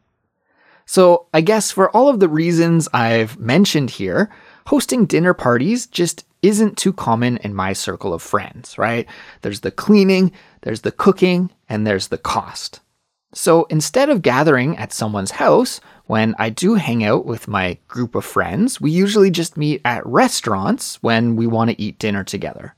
So, 0.87 1.29
I 1.33 1.41
guess 1.41 1.71
for 1.71 1.91
all 1.97 2.09
of 2.09 2.21
the 2.21 2.29
reasons 2.29 2.89
I've 2.93 3.39
mentioned 3.39 3.89
here, 3.91 4.31
hosting 4.67 5.07
dinner 5.07 5.33
parties 5.33 5.87
just 5.87 6.27
isn't 6.45 6.77
too 6.77 6.93
common 6.93 7.39
in 7.39 7.55
my 7.55 7.73
circle 7.73 8.13
of 8.13 8.23
friends, 8.23 8.77
right? 8.79 9.07
There's 9.43 9.61
the 9.61 9.71
cleaning, 9.71 10.33
there's 10.63 10.83
the 10.83 10.93
cooking, 10.93 11.51
and 11.69 11.87
there's 11.87 12.09
the 12.09 12.19
cost. 12.19 12.81
So 13.33 13.65
instead 13.65 14.11
of 14.11 14.23
gathering 14.23 14.77
at 14.77 14.93
someone's 14.93 15.33
house, 15.33 15.81
when 16.07 16.35
I 16.39 16.51
do 16.51 16.75
hang 16.75 17.03
out 17.03 17.25
with 17.27 17.49
my 17.49 17.79
group 17.89 18.15
of 18.15 18.25
friends, 18.25 18.81
we 18.81 18.91
usually 18.91 19.31
just 19.31 19.57
meet 19.57 19.81
at 19.85 20.07
restaurants 20.07 21.03
when 21.03 21.35
we 21.35 21.47
want 21.47 21.71
to 21.71 21.81
eat 21.81 21.99
dinner 21.99 22.23
together. 22.23 22.75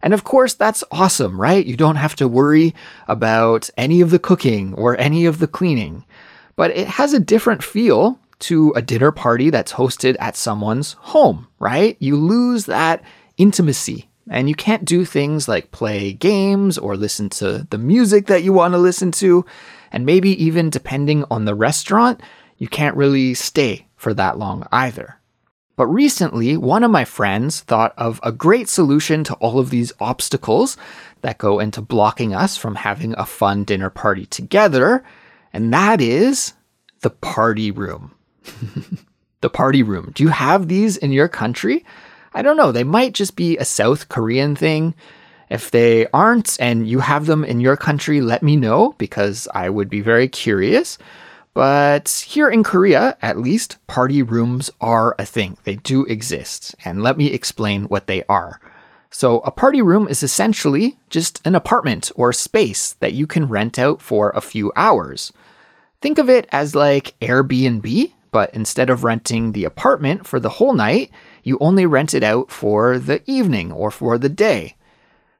And 0.00 0.14
of 0.14 0.24
course, 0.24 0.54
that's 0.54 0.84
awesome, 0.90 1.40
right? 1.40 1.66
You 1.66 1.76
don't 1.76 1.96
have 1.96 2.16
to 2.16 2.28
worry 2.28 2.74
about 3.08 3.68
any 3.76 4.00
of 4.00 4.10
the 4.10 4.20
cooking 4.20 4.74
or 4.74 4.96
any 4.96 5.26
of 5.26 5.40
the 5.40 5.48
cleaning. 5.48 6.04
But 6.56 6.70
it 6.70 6.86
has 6.86 7.12
a 7.12 7.20
different 7.20 7.62
feel 7.62 8.18
to 8.40 8.72
a 8.76 8.82
dinner 8.82 9.10
party 9.10 9.50
that's 9.50 9.72
hosted 9.72 10.16
at 10.20 10.36
someone's 10.36 10.92
home, 10.94 11.48
right? 11.58 11.96
You 12.00 12.16
lose 12.16 12.66
that 12.66 13.02
intimacy 13.36 14.08
and 14.30 14.48
you 14.48 14.54
can't 14.54 14.84
do 14.84 15.04
things 15.04 15.48
like 15.48 15.70
play 15.70 16.12
games 16.12 16.78
or 16.78 16.96
listen 16.96 17.30
to 17.30 17.66
the 17.70 17.78
music 17.78 18.26
that 18.26 18.42
you 18.42 18.52
want 18.52 18.74
to 18.74 18.78
listen 18.78 19.10
to. 19.12 19.44
And 19.90 20.04
maybe 20.04 20.30
even 20.42 20.70
depending 20.70 21.24
on 21.30 21.44
the 21.44 21.54
restaurant, 21.54 22.20
you 22.58 22.68
can't 22.68 22.96
really 22.96 23.34
stay 23.34 23.86
for 23.96 24.12
that 24.14 24.38
long 24.38 24.66
either. 24.70 25.18
But 25.76 25.86
recently, 25.86 26.56
one 26.56 26.82
of 26.82 26.90
my 26.90 27.04
friends 27.04 27.60
thought 27.60 27.94
of 27.96 28.18
a 28.24 28.32
great 28.32 28.68
solution 28.68 29.22
to 29.24 29.34
all 29.34 29.60
of 29.60 29.70
these 29.70 29.92
obstacles 30.00 30.76
that 31.20 31.38
go 31.38 31.60
into 31.60 31.80
blocking 31.80 32.34
us 32.34 32.56
from 32.56 32.74
having 32.74 33.14
a 33.16 33.24
fun 33.24 33.62
dinner 33.62 33.88
party 33.88 34.26
together, 34.26 35.04
and 35.52 35.72
that 35.72 36.00
is 36.00 36.54
the 37.00 37.10
party 37.10 37.70
room. 37.70 38.12
the 39.40 39.50
party 39.50 39.82
room. 39.82 40.12
Do 40.14 40.22
you 40.22 40.30
have 40.30 40.68
these 40.68 40.96
in 40.96 41.12
your 41.12 41.28
country? 41.28 41.84
I 42.34 42.42
don't 42.42 42.56
know. 42.56 42.72
They 42.72 42.84
might 42.84 43.14
just 43.14 43.36
be 43.36 43.56
a 43.56 43.64
South 43.64 44.08
Korean 44.08 44.54
thing. 44.56 44.94
If 45.50 45.70
they 45.70 46.06
aren't 46.08 46.60
and 46.60 46.86
you 46.86 47.00
have 47.00 47.26
them 47.26 47.44
in 47.44 47.60
your 47.60 47.76
country, 47.76 48.20
let 48.20 48.42
me 48.42 48.56
know 48.56 48.94
because 48.98 49.48
I 49.54 49.70
would 49.70 49.88
be 49.88 50.00
very 50.00 50.28
curious. 50.28 50.98
But 51.54 52.24
here 52.26 52.48
in 52.48 52.62
Korea, 52.62 53.16
at 53.22 53.38
least, 53.38 53.84
party 53.86 54.22
rooms 54.22 54.70
are 54.80 55.16
a 55.18 55.24
thing. 55.24 55.56
They 55.64 55.76
do 55.76 56.04
exist. 56.04 56.74
And 56.84 57.02
let 57.02 57.16
me 57.16 57.32
explain 57.32 57.84
what 57.84 58.06
they 58.06 58.22
are. 58.28 58.60
So, 59.10 59.40
a 59.40 59.50
party 59.50 59.80
room 59.80 60.06
is 60.06 60.22
essentially 60.22 60.98
just 61.08 61.44
an 61.46 61.54
apartment 61.54 62.12
or 62.14 62.32
space 62.32 62.92
that 63.00 63.14
you 63.14 63.26
can 63.26 63.48
rent 63.48 63.78
out 63.78 64.02
for 64.02 64.30
a 64.30 64.42
few 64.42 64.70
hours. 64.76 65.32
Think 66.02 66.18
of 66.18 66.28
it 66.28 66.46
as 66.52 66.74
like 66.74 67.18
Airbnb, 67.20 68.12
but 68.30 68.52
instead 68.54 68.90
of 68.90 69.04
renting 69.04 69.52
the 69.52 69.64
apartment 69.64 70.26
for 70.26 70.40
the 70.40 70.48
whole 70.48 70.74
night, 70.74 71.10
you 71.42 71.58
only 71.60 71.86
rent 71.86 72.14
it 72.14 72.22
out 72.22 72.50
for 72.50 72.98
the 72.98 73.22
evening 73.30 73.72
or 73.72 73.90
for 73.90 74.18
the 74.18 74.28
day. 74.28 74.76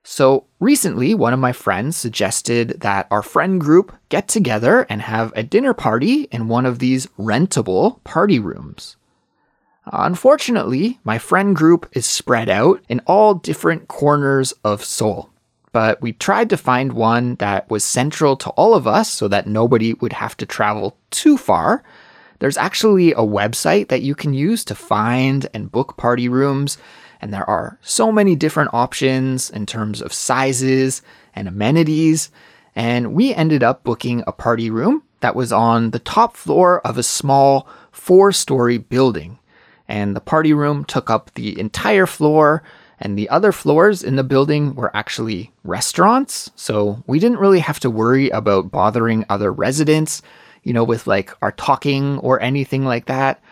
So 0.03 0.47
recently, 0.59 1.15
one 1.15 1.35
of 1.35 1.39
my 1.39 1.53
friends 1.53 1.97
suggested 1.97 2.81
that 2.81 3.07
our 3.11 3.23
friend 3.23 3.61
group 3.61 3.95
get 4.09 4.27
together 4.27 4.87
and 4.89 5.03
have 5.03 5.33
a 5.37 5.43
dinner 5.43 5.75
party 5.75 6.23
in 6.31 6.49
one 6.49 6.65
of 6.65 6.79
these 6.79 7.07
rentable 7.19 8.03
party 8.05 8.39
rooms. 8.39 8.97
Unfortunately, 9.93 10.99
my 11.05 11.19
friend 11.19 11.55
group 11.55 11.89
is 11.93 12.07
spread 12.07 12.49
out 12.49 12.83
in 12.89 13.01
all 13.07 13.35
different 13.35 13.89
corners 13.89 14.53
of 14.65 14.85
Seoul. 14.85 15.31
But 15.73 16.01
we 16.01 16.13
tried 16.13 16.51
to 16.51 16.57
find 16.57 16.93
one 16.95 17.35
that 17.37 17.71
was 17.71 17.85
central 17.85 18.37
to 18.39 18.51
all 18.51 18.75
of 18.75 18.87
us 18.87 19.13
so 19.13 19.29
that 19.29 19.47
nobody 19.47 19.95
would 19.95 20.15
have 20.15 20.37
to 20.39 20.47
travel 20.47 20.97
too 21.11 21.37
far. 21.37 21.83
There's 22.39 22.57
actually 22.57 23.13
a 23.13 23.17
website 23.17 23.89
that 23.89 24.03
you 24.03 24.15
can 24.15 24.33
use 24.33 24.65
to 24.65 24.75
find 24.75 25.49
and 25.53 25.73
book 25.73 25.97
party 25.97 26.29
rooms, 26.29 26.79
and 27.21 27.35
there 27.35 27.49
are 27.49 27.79
so 27.83 28.13
many 28.13 28.37
different 28.37 28.73
options 28.73 29.51
in 29.51 29.67
terms 29.67 30.01
of 30.01 30.13
sizes 30.13 31.03
and 31.35 31.49
amenities. 31.49 32.31
And 32.77 33.13
we 33.13 33.35
ended 33.35 33.63
up 33.65 33.83
booking 33.83 34.23
a 34.27 34.33
party 34.33 34.71
room 34.71 35.03
that 35.21 35.35
was 35.35 35.53
on 35.53 35.91
the 35.91 35.99
top 35.99 36.37
floor 36.37 36.81
of 36.87 36.97
a 36.97 37.03
small 37.03 37.69
four 37.91 38.31
story 38.31 38.79
building. 38.79 39.39
And 39.89 40.15
the 40.15 40.21
party 40.21 40.53
room 40.53 40.85
took 40.85 41.11
up 41.11 41.35
the 41.35 41.59
entire 41.59 42.07
floor, 42.07 42.63
and 43.01 43.19
the 43.19 43.29
other 43.31 43.51
floors 43.51 44.05
in 44.05 44.17
the 44.17 44.23
building 44.23 44.75
were 44.77 44.95
actually 44.95 45.51
restaurants. 45.65 46.51
So 46.55 47.03
we 47.07 47.19
didn't 47.19 47.39
really 47.39 47.61
have 47.61 47.81
to 47.81 47.91
worry 47.91 48.29
about 48.31 48.71
bothering 48.71 49.25
other 49.29 49.53
residents 49.53 50.23
you 50.63 50.73
know, 50.73 50.85
with 50.85 51.07
like 51.07 51.31
our 51.43 51.53
talking 51.53 52.19
or 52.19 52.41
anything 52.41 52.85
like 52.85 53.07
that. 53.07 53.43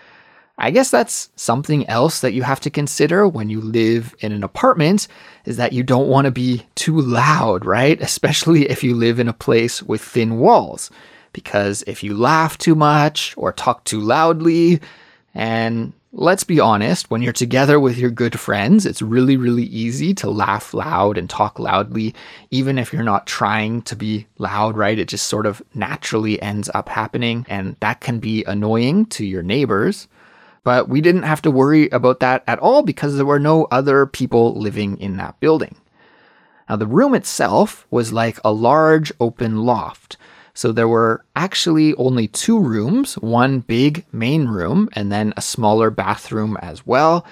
I 0.59 0.71
guess 0.71 0.91
that's 0.91 1.29
something 1.37 1.87
else 1.87 2.21
that 2.21 2.33
you 2.33 2.43
have 2.43 2.61
to 2.61 2.71
consider 2.71 3.29
when 3.29 3.51
you 3.51 3.61
live 3.61 4.15
in 4.21 4.33
an 4.33 4.43
apartment 4.43 5.07
is 5.45 5.59
that 5.59 5.75
you 5.75 5.83
don't 5.83 6.09
want 6.09 6.25
to 6.25 6.31
be 6.31 6.67
too 6.77 6.99
loud, 6.99 7.65
right? 7.67 8.01
Especially 8.01 8.69
if 8.69 8.83
you 8.83 8.95
live 8.95 9.21
in 9.21 9.29
a 9.29 9.35
place 9.35 9.83
with 9.83 10.01
thin 10.01 10.39
walls. 10.39 10.91
Because 11.33 11.85
if 11.87 12.03
you 12.03 12.17
laugh 12.17 12.57
too 12.57 12.75
much 12.75 13.35
or 13.37 13.53
talk 13.53 13.85
too 13.85 14.01
loudly, 14.01 14.81
and 15.35 15.93
let's 16.19 16.45
be 16.45 16.59
honest, 16.59 17.11
when 17.11 17.21
you're 17.21 17.33
together 17.33 17.79
with 17.79 17.99
your 17.99 18.11
good 18.11 18.41
friends, 18.41 18.87
it's 18.87 19.03
really, 19.03 19.37
really 19.37 19.65
easy 19.65 20.15
to 20.15 20.31
laugh 20.31 20.73
loud 20.73 21.19
and 21.19 21.29
talk 21.29 21.59
loudly, 21.59 22.15
even 22.51 22.79
if 22.79 22.91
you're 22.91 23.03
not 23.03 23.27
trying 23.27 23.83
to 23.83 23.95
be 23.95 24.27
loud, 24.39 24.79
right? 24.79 24.99
It 24.99 25.09
just 25.09 25.27
sort 25.27 25.45
of 25.45 25.63
naturally 25.75 26.41
ends 26.41 26.71
up 26.73 26.89
happening, 26.89 27.45
and 27.51 27.77
that 27.81 28.01
can 28.01 28.19
be 28.19 28.45
annoying 28.45 29.07
to 29.07 29.27
your 29.27 29.43
neighbors. 29.43 30.09
But 30.65 30.89
we 30.89 31.03
didn't 31.03 31.25
have 31.25 31.43
to 31.43 31.51
worry 31.51 31.91
about 31.91 32.21
that 32.21 32.43
at 32.47 32.59
all 32.61 32.83
because 32.83 33.17
there 33.17 33.27
were 33.27 33.39
no 33.39 33.67
other 33.71 34.07
people 34.07 34.59
living 34.59 34.99
in 34.99 35.19
that 35.19 35.39
building. 35.39 35.77
Now, 36.67 36.77
the 36.77 36.87
room 36.87 37.15
itself 37.15 37.87
was 37.91 38.15
like 38.15 38.39
a 38.43 38.53
large 38.53 39.13
open 39.21 39.65
loft. 39.65 40.17
So 40.57 40.73
there 40.73 40.89
were 40.89 41.23
actually 41.37 41.95
only 41.97 42.29
two 42.29 42.59
rooms 42.59 43.19
one 43.19 43.61
big 43.61 44.07
main 44.11 44.47
room, 44.49 44.89
and 44.95 45.13
then 45.13 45.35
a 45.37 45.43
smaller 45.43 45.91
bathroom 45.91 46.57
as 46.63 46.87
well. 46.87 47.27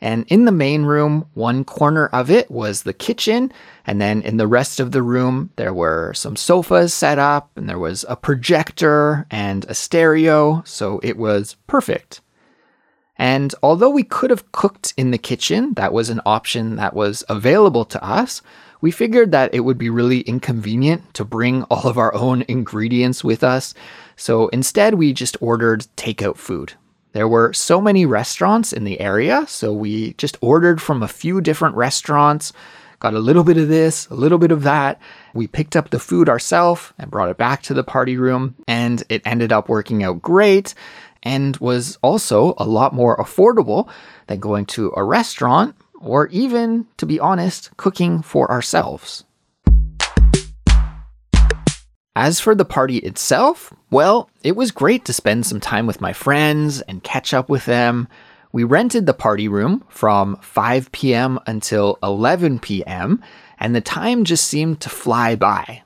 And 0.00 0.24
in 0.28 0.46
the 0.46 0.52
main 0.52 0.84
room, 0.84 1.26
one 1.34 1.64
corner 1.64 2.06
of 2.06 2.30
it 2.30 2.50
was 2.50 2.82
the 2.82 2.94
kitchen. 2.94 3.52
And 3.86 4.00
then 4.00 4.22
in 4.22 4.38
the 4.38 4.46
rest 4.46 4.80
of 4.80 4.90
the 4.90 5.02
room, 5.02 5.50
there 5.56 5.74
were 5.74 6.14
some 6.14 6.34
sofas 6.34 6.94
set 6.94 7.18
up, 7.18 7.50
and 7.56 7.68
there 7.68 7.78
was 7.78 8.06
a 8.08 8.16
projector 8.16 9.26
and 9.30 9.66
a 9.66 9.74
stereo. 9.74 10.62
So 10.64 10.98
it 11.02 11.18
was 11.18 11.56
perfect. 11.66 12.22
And 13.18 13.54
although 13.62 13.90
we 13.90 14.02
could 14.02 14.30
have 14.30 14.50
cooked 14.50 14.94
in 14.96 15.10
the 15.10 15.18
kitchen, 15.18 15.74
that 15.74 15.92
was 15.92 16.08
an 16.08 16.22
option 16.24 16.76
that 16.76 16.94
was 16.94 17.22
available 17.28 17.84
to 17.84 18.02
us, 18.02 18.40
we 18.82 18.90
figured 18.90 19.30
that 19.30 19.54
it 19.54 19.60
would 19.60 19.78
be 19.78 19.88
really 19.88 20.20
inconvenient 20.20 21.14
to 21.14 21.24
bring 21.24 21.62
all 21.64 21.88
of 21.88 21.96
our 21.96 22.14
own 22.14 22.44
ingredients 22.48 23.24
with 23.24 23.42
us, 23.42 23.72
so 24.16 24.48
instead 24.48 24.94
we 24.94 25.14
just 25.14 25.38
ordered 25.40 25.86
takeout 25.96 26.36
food. 26.36 26.74
There 27.12 27.28
were 27.28 27.52
so 27.52 27.80
many 27.80 28.04
restaurants 28.04 28.72
in 28.72 28.84
the 28.84 29.00
area, 29.00 29.46
so 29.46 29.72
we 29.72 30.14
just 30.14 30.36
ordered 30.40 30.82
from 30.82 31.02
a 31.02 31.08
few 31.08 31.40
different 31.40 31.76
restaurants, 31.76 32.52
got 32.98 33.14
a 33.14 33.20
little 33.20 33.44
bit 33.44 33.56
of 33.56 33.68
this, 33.68 34.08
a 34.08 34.14
little 34.14 34.38
bit 34.38 34.50
of 34.50 34.62
that. 34.64 35.00
We 35.32 35.46
picked 35.46 35.76
up 35.76 35.90
the 35.90 35.98
food 35.98 36.28
ourselves 36.28 36.92
and 36.98 37.10
brought 37.10 37.28
it 37.28 37.36
back 37.36 37.62
to 37.62 37.74
the 37.74 37.84
party 37.84 38.16
room, 38.16 38.56
and 38.66 39.02
it 39.08 39.22
ended 39.24 39.52
up 39.52 39.68
working 39.68 40.02
out 40.02 40.22
great 40.22 40.74
and 41.22 41.56
was 41.58 41.98
also 42.02 42.54
a 42.58 42.64
lot 42.64 42.92
more 42.92 43.16
affordable 43.16 43.88
than 44.26 44.40
going 44.40 44.66
to 44.66 44.92
a 44.96 45.04
restaurant 45.04 45.76
or 46.02 46.26
even, 46.28 46.86
to 46.96 47.06
be 47.06 47.20
honest, 47.20 47.74
cooking 47.76 48.20
for 48.22 48.50
ourselves. 48.50 49.24
As 52.14 52.40
for 52.40 52.54
the 52.54 52.66
party 52.66 52.98
itself, 52.98 53.72
well, 53.90 54.28
it 54.42 54.54
was 54.54 54.70
great 54.70 55.06
to 55.06 55.14
spend 55.14 55.46
some 55.46 55.60
time 55.60 55.86
with 55.86 56.02
my 56.02 56.12
friends 56.12 56.82
and 56.82 57.02
catch 57.02 57.32
up 57.32 57.48
with 57.48 57.64
them. 57.64 58.06
We 58.52 58.64
rented 58.64 59.06
the 59.06 59.14
party 59.14 59.48
room 59.48 59.82
from 59.88 60.36
5 60.42 60.92
p.m. 60.92 61.38
until 61.46 61.98
11 62.02 62.58
p.m., 62.58 63.22
and 63.58 63.74
the 63.74 63.80
time 63.80 64.24
just 64.24 64.46
seemed 64.46 64.80
to 64.80 64.90
fly 64.90 65.36
by. 65.36 65.82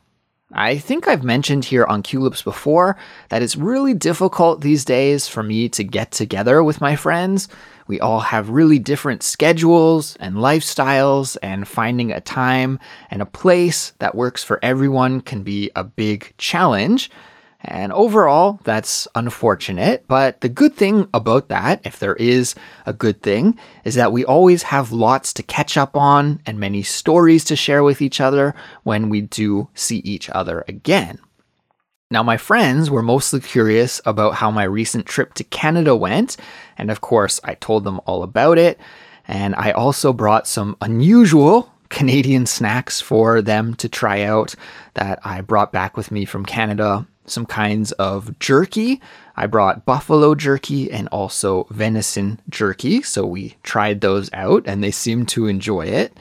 I 0.52 0.78
think 0.78 1.06
I've 1.06 1.22
mentioned 1.22 1.64
here 1.64 1.84
on 1.84 2.02
Culips 2.02 2.42
before 2.42 2.96
that 3.28 3.42
it's 3.42 3.56
really 3.56 3.94
difficult 3.94 4.62
these 4.62 4.84
days 4.84 5.28
for 5.28 5.42
me 5.42 5.68
to 5.70 5.84
get 5.84 6.10
together 6.10 6.62
with 6.64 6.80
my 6.80 6.96
friends. 6.96 7.48
We 7.86 8.00
all 8.00 8.20
have 8.20 8.50
really 8.50 8.78
different 8.78 9.22
schedules 9.22 10.16
and 10.20 10.36
lifestyles, 10.36 11.36
and 11.42 11.68
finding 11.68 12.12
a 12.12 12.20
time 12.20 12.78
and 13.10 13.22
a 13.22 13.26
place 13.26 13.92
that 13.98 14.14
works 14.14 14.42
for 14.42 14.58
everyone 14.62 15.20
can 15.20 15.42
be 15.42 15.70
a 15.76 15.84
big 15.84 16.34
challenge. 16.38 17.10
And 17.60 17.92
overall, 17.92 18.60
that's 18.64 19.08
unfortunate. 19.14 20.04
But 20.06 20.40
the 20.40 20.48
good 20.48 20.74
thing 20.74 21.08
about 21.12 21.48
that, 21.48 21.80
if 21.84 21.98
there 21.98 22.14
is 22.14 22.54
a 22.84 22.92
good 22.92 23.22
thing, 23.22 23.58
is 23.84 23.96
that 23.96 24.12
we 24.12 24.24
always 24.24 24.64
have 24.64 24.92
lots 24.92 25.32
to 25.34 25.42
catch 25.42 25.76
up 25.76 25.96
on 25.96 26.40
and 26.46 26.60
many 26.60 26.82
stories 26.82 27.44
to 27.44 27.56
share 27.56 27.82
with 27.82 28.00
each 28.00 28.20
other 28.20 28.54
when 28.84 29.08
we 29.08 29.20
do 29.20 29.68
see 29.74 29.98
each 29.98 30.30
other 30.30 30.64
again. 30.68 31.18
Now, 32.08 32.22
my 32.22 32.36
friends 32.36 32.88
were 32.88 33.02
mostly 33.02 33.40
curious 33.40 34.00
about 34.06 34.34
how 34.34 34.52
my 34.52 34.62
recent 34.62 35.06
trip 35.06 35.34
to 35.34 35.44
Canada 35.44 35.96
went, 35.96 36.36
and 36.78 36.88
of 36.88 37.00
course, 37.00 37.40
I 37.42 37.54
told 37.54 37.82
them 37.82 38.00
all 38.06 38.22
about 38.22 38.58
it. 38.58 38.78
And 39.26 39.56
I 39.56 39.72
also 39.72 40.12
brought 40.12 40.46
some 40.46 40.76
unusual 40.80 41.72
Canadian 41.88 42.46
snacks 42.46 43.00
for 43.00 43.42
them 43.42 43.74
to 43.74 43.88
try 43.88 44.22
out 44.22 44.54
that 44.94 45.18
I 45.24 45.40
brought 45.40 45.72
back 45.72 45.96
with 45.96 46.12
me 46.12 46.24
from 46.24 46.46
Canada. 46.46 47.08
Some 47.26 47.44
kinds 47.44 47.90
of 47.92 48.38
jerky. 48.38 49.00
I 49.34 49.48
brought 49.48 49.84
buffalo 49.84 50.36
jerky 50.36 50.92
and 50.92 51.08
also 51.08 51.66
venison 51.70 52.38
jerky, 52.48 53.02
so 53.02 53.26
we 53.26 53.56
tried 53.64 54.00
those 54.00 54.30
out 54.32 54.62
and 54.66 54.82
they 54.82 54.92
seemed 54.92 55.28
to 55.30 55.48
enjoy 55.48 55.86
it. 55.86 56.16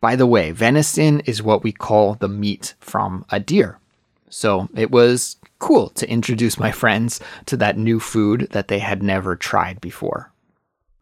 By 0.00 0.16
the 0.16 0.26
way, 0.26 0.50
venison 0.50 1.20
is 1.20 1.44
what 1.44 1.62
we 1.62 1.70
call 1.70 2.14
the 2.14 2.28
meat 2.28 2.74
from 2.80 3.24
a 3.30 3.38
deer. 3.38 3.78
So 4.32 4.68
it 4.74 4.90
was 4.90 5.36
cool 5.58 5.90
to 5.90 6.08
introduce 6.08 6.58
my 6.58 6.72
friends 6.72 7.20
to 7.46 7.56
that 7.58 7.76
new 7.76 8.00
food 8.00 8.48
that 8.52 8.68
they 8.68 8.78
had 8.78 9.02
never 9.02 9.36
tried 9.36 9.78
before. 9.80 10.32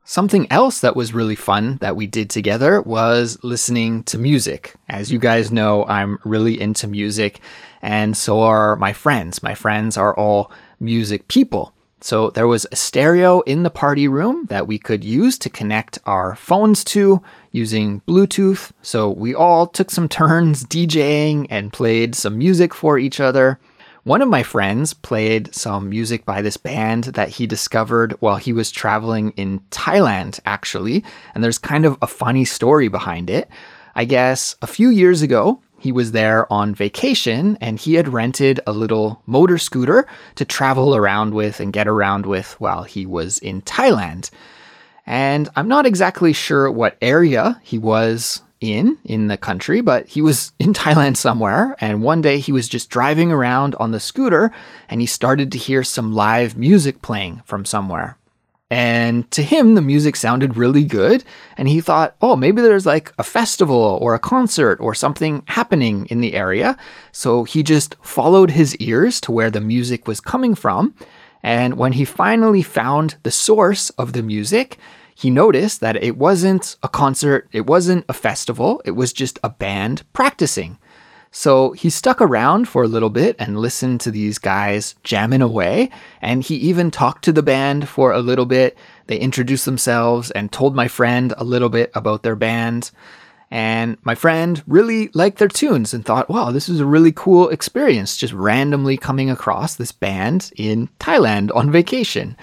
Something 0.05 0.51
else 0.51 0.81
that 0.81 0.97
was 0.97 1.15
really 1.15 1.37
fun 1.37 1.79
that 1.81 1.95
we 1.95 2.09
did 2.09 2.29
together 2.29 2.83
was 2.83 3.39
listening 3.45 4.03
to 4.05 4.19
music. 4.19 4.75
As 4.89 5.13
you 5.13 5.21
guys 5.21 5.53
know, 5.53 5.85
I'm 5.87 6.19
really 6.25 6.61
into 6.61 6.89
music, 6.89 7.41
and 7.81 8.17
so 8.17 8.41
are 8.41 8.75
my 8.75 8.93
friends. 8.93 9.45
My 9.45 9.55
friends 9.55 9.97
are 9.97 10.17
all 10.17 10.51
music 10.81 11.29
people. 11.29 11.73
So 12.01 12.31
there 12.31 12.49
was 12.49 12.67
a 12.73 12.77
stereo 12.77 13.43
in 13.43 13.63
the 13.63 13.71
party 13.71 14.09
room 14.09 14.47
that 14.47 14.67
we 14.67 14.79
could 14.79 15.05
use 15.05 15.39
to 15.39 15.51
connect 15.51 15.99
our 16.05 16.35
phones 16.35 16.83
to 16.85 17.23
using 17.53 18.01
Bluetooth. 18.03 18.71
So 18.83 19.11
we 19.11 19.35
all 19.35 19.67
took 19.67 19.91
some 19.91 20.09
turns 20.09 20.65
DJing 20.67 21.47
and 21.51 21.73
played 21.73 22.15
some 22.15 22.39
music 22.39 22.75
for 22.75 22.99
each 22.99 23.21
other. 23.21 23.59
One 24.05 24.23
of 24.23 24.29
my 24.29 24.43
friends 24.43 24.95
played 24.95 25.55
some 25.55 25.91
music 25.91 26.25
by 26.25 26.41
this 26.41 26.57
band 26.57 27.05
that 27.05 27.29
he 27.29 27.47
discovered 27.47 28.15
while 28.21 28.37
he 28.37 28.53
was 28.53 28.71
traveling 28.71 29.33
in 29.37 29.61
Thailand, 29.71 30.41
actually. 30.47 31.05
And 31.35 31.45
there's 31.45 31.59
kind 31.59 31.85
of 31.85 31.99
a 32.01 32.07
funny 32.07 32.47
story 32.47 32.89
behind 32.89 33.29
it. 33.29 33.49
I 33.95 34.07
guess 34.07 34.57
a 34.63 34.67
few 34.67 34.89
years 34.89 35.21
ago, 35.21 35.61
he 35.79 35.93
was 35.93 36.13
there 36.13 36.51
on 36.53 36.75
vacation 36.75 37.59
and 37.61 37.79
he 37.79 37.95
had 37.95 38.09
rented 38.09 38.61
a 38.67 38.73
little 38.73 39.23
motor 39.27 39.59
scooter 39.59 40.07
to 40.37 40.45
travel 40.45 40.95
around 40.95 41.35
with 41.35 41.61
and 41.61 41.73
get 41.73 41.89
around 41.89 42.27
with 42.27 42.53
while 42.61 42.85
he 42.85 43.05
was 43.05 43.39
in 43.39 43.63
Thailand. 43.63 44.31
And 45.11 45.49
I'm 45.57 45.67
not 45.67 45.87
exactly 45.87 46.33
sure 46.33 46.71
what 46.71 46.97
area 47.03 47.61
he 47.65 47.79
was 47.79 48.43
in 48.61 48.97
in 49.05 49.27
the 49.27 49.37
country, 49.37 49.81
but 49.81 50.07
he 50.07 50.23
was 50.23 50.53
in 50.61 50.73
Thailand 50.73 51.17
somewhere. 51.17 51.75
And 51.81 52.01
one 52.01 52.23
day 52.23 52.39
he 52.39 52.53
was 52.53 52.69
just 52.69 52.91
driving 52.91 53.33
around 53.33 53.75
on 53.81 53.91
the 53.91 53.99
scooter 53.99 54.53
and 54.89 55.01
he 55.01 55.09
started 55.09 55.51
to 55.51 55.59
hear 55.59 55.83
some 55.83 56.15
live 56.15 56.57
music 56.57 57.03
playing 57.03 57.43
from 57.45 57.65
somewhere. 57.65 58.19
And 58.71 59.29
to 59.33 59.43
him, 59.43 59.75
the 59.75 59.83
music 59.83 60.15
sounded 60.15 60.57
really 60.57 60.85
good. 60.85 61.25
And 61.57 61.69
he 61.69 61.81
thought, 61.81 62.15
oh, 62.23 62.37
maybe 62.37 62.63
there's 62.63 62.87
like 62.87 63.13
a 63.19 63.25
festival 63.25 63.99
or 64.01 64.15
a 64.15 64.21
concert 64.21 64.79
or 64.79 64.95
something 64.95 65.43
happening 65.47 66.07
in 66.07 66.21
the 66.21 66.35
area. 66.35 66.77
So 67.11 67.43
he 67.43 67.65
just 67.65 67.97
followed 68.01 68.53
his 68.53 68.77
ears 68.77 69.21
to 69.23 69.33
where 69.33 69.51
the 69.51 69.61
music 69.61 70.07
was 70.07 70.21
coming 70.21 70.55
from. 70.55 70.95
And 71.43 71.77
when 71.79 71.95
he 71.95 72.05
finally 72.05 72.63
found 72.63 73.17
the 73.25 73.33
source 73.33 73.91
of 73.91 74.13
the 74.13 74.23
music, 74.23 74.79
he 75.21 75.29
noticed 75.29 75.83
that 75.83 76.03
it 76.03 76.17
wasn't 76.17 76.77
a 76.83 76.89
concert, 76.89 77.47
it 77.53 77.67
wasn't 77.67 78.07
a 78.09 78.15
festival, 78.15 78.81
it 78.87 78.93
was 78.93 79.13
just 79.13 79.39
a 79.45 79.51
band 79.51 80.03
practicing. 80.15 80.79
So 81.31 81.73
he 81.73 81.91
stuck 81.91 82.23
around 82.23 82.69
for 82.69 82.83
a 82.83 82.89
little 82.89 83.11
bit 83.11 83.37
and 83.39 83.59
listened 83.59 84.01
to 84.01 84.11
these 84.11 84.39
guys 84.39 84.95
jamming 85.05 85.43
away. 85.43 85.91
And 86.23 86.43
he 86.43 86.57
even 86.57 86.91
talked 86.91 87.23
to 87.27 87.33
the 87.33 87.43
band 87.43 87.87
for 87.87 88.13
a 88.13 88.23
little 88.23 88.47
bit. 88.47 88.79
They 89.09 89.19
introduced 89.19 89.67
themselves 89.67 90.31
and 90.31 90.51
told 90.51 90.75
my 90.75 90.89
friend 90.89 91.35
a 91.37 91.45
little 91.45 91.69
bit 91.69 91.91
about 91.95 92.23
their 92.23 92.35
band. 92.35 92.91
And 93.51 93.99
my 94.05 94.15
friend 94.15 94.63
really 94.67 95.11
liked 95.13 95.39
their 95.39 95.49
tunes 95.49 95.93
and 95.93 96.03
thought, 96.03 96.31
wow, 96.31 96.51
this 96.51 96.71
is 96.71 96.81
a 96.81 96.87
really 96.87 97.13
cool 97.13 97.51
experience 97.51 98.17
just 98.17 98.33
randomly 98.33 98.97
coming 98.97 99.31
across 99.31 99.75
this 99.75 99.93
band 99.93 100.51
in 100.57 100.89
Thailand 100.99 101.55
on 101.55 101.71
vacation. 101.71 102.39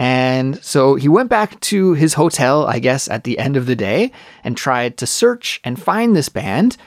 And 0.00 0.64
so 0.64 0.94
he 0.94 1.10
went 1.10 1.28
back 1.28 1.60
to 1.60 1.92
his 1.92 2.14
hotel, 2.14 2.66
I 2.66 2.78
guess, 2.78 3.06
at 3.06 3.24
the 3.24 3.38
end 3.38 3.58
of 3.58 3.66
the 3.66 3.76
day 3.76 4.12
and 4.42 4.56
tried 4.56 4.96
to 4.96 5.06
search 5.06 5.60
and 5.62 5.78
find 5.78 6.16
this 6.16 6.30
band. 6.30 6.78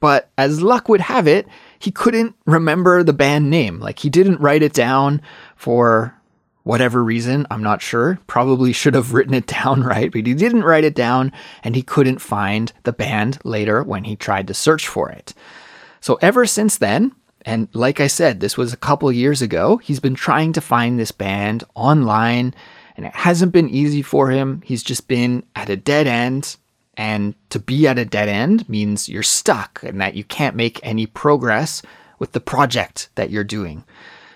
But 0.00 0.30
as 0.38 0.62
luck 0.62 0.88
would 0.88 1.02
have 1.02 1.28
it, 1.28 1.46
he 1.78 1.90
couldn't 1.90 2.34
remember 2.46 3.02
the 3.02 3.12
band 3.12 3.50
name. 3.50 3.78
Like 3.78 3.98
he 3.98 4.08
didn't 4.08 4.40
write 4.40 4.62
it 4.62 4.72
down 4.72 5.20
for 5.54 6.18
whatever 6.62 7.04
reason. 7.04 7.46
I'm 7.50 7.62
not 7.62 7.82
sure. 7.82 8.18
Probably 8.26 8.72
should 8.72 8.94
have 8.94 9.12
written 9.12 9.34
it 9.34 9.46
down 9.58 9.82
right, 9.82 10.10
but 10.10 10.24
he 10.24 10.32
didn't 10.32 10.64
write 10.64 10.84
it 10.84 10.94
down 10.94 11.32
and 11.62 11.76
he 11.76 11.82
couldn't 11.82 12.22
find 12.22 12.72
the 12.84 12.92
band 12.94 13.38
later 13.44 13.82
when 13.82 14.04
he 14.04 14.16
tried 14.16 14.46
to 14.46 14.54
search 14.54 14.88
for 14.88 15.10
it. 15.10 15.34
So 16.00 16.18
ever 16.22 16.46
since 16.46 16.78
then, 16.78 17.12
and 17.46 17.68
like 17.72 18.00
I 18.00 18.08
said, 18.08 18.40
this 18.40 18.56
was 18.56 18.72
a 18.72 18.76
couple 18.76 19.10
years 19.12 19.40
ago, 19.40 19.76
he's 19.76 20.00
been 20.00 20.16
trying 20.16 20.52
to 20.54 20.60
find 20.60 20.98
this 20.98 21.12
band 21.12 21.62
online 21.76 22.52
and 22.96 23.06
it 23.06 23.14
hasn't 23.14 23.52
been 23.52 23.70
easy 23.70 24.02
for 24.02 24.30
him. 24.30 24.62
He's 24.64 24.82
just 24.82 25.06
been 25.06 25.44
at 25.54 25.70
a 25.70 25.76
dead 25.76 26.08
end 26.08 26.56
and 26.96 27.34
to 27.50 27.60
be 27.60 27.86
at 27.86 27.98
a 27.98 28.04
dead 28.04 28.28
end 28.28 28.68
means 28.68 29.08
you're 29.08 29.22
stuck 29.22 29.80
and 29.84 30.00
that 30.00 30.14
you 30.14 30.24
can't 30.24 30.56
make 30.56 30.80
any 30.82 31.06
progress 31.06 31.82
with 32.18 32.32
the 32.32 32.40
project 32.40 33.10
that 33.14 33.30
you're 33.30 33.44
doing. 33.44 33.84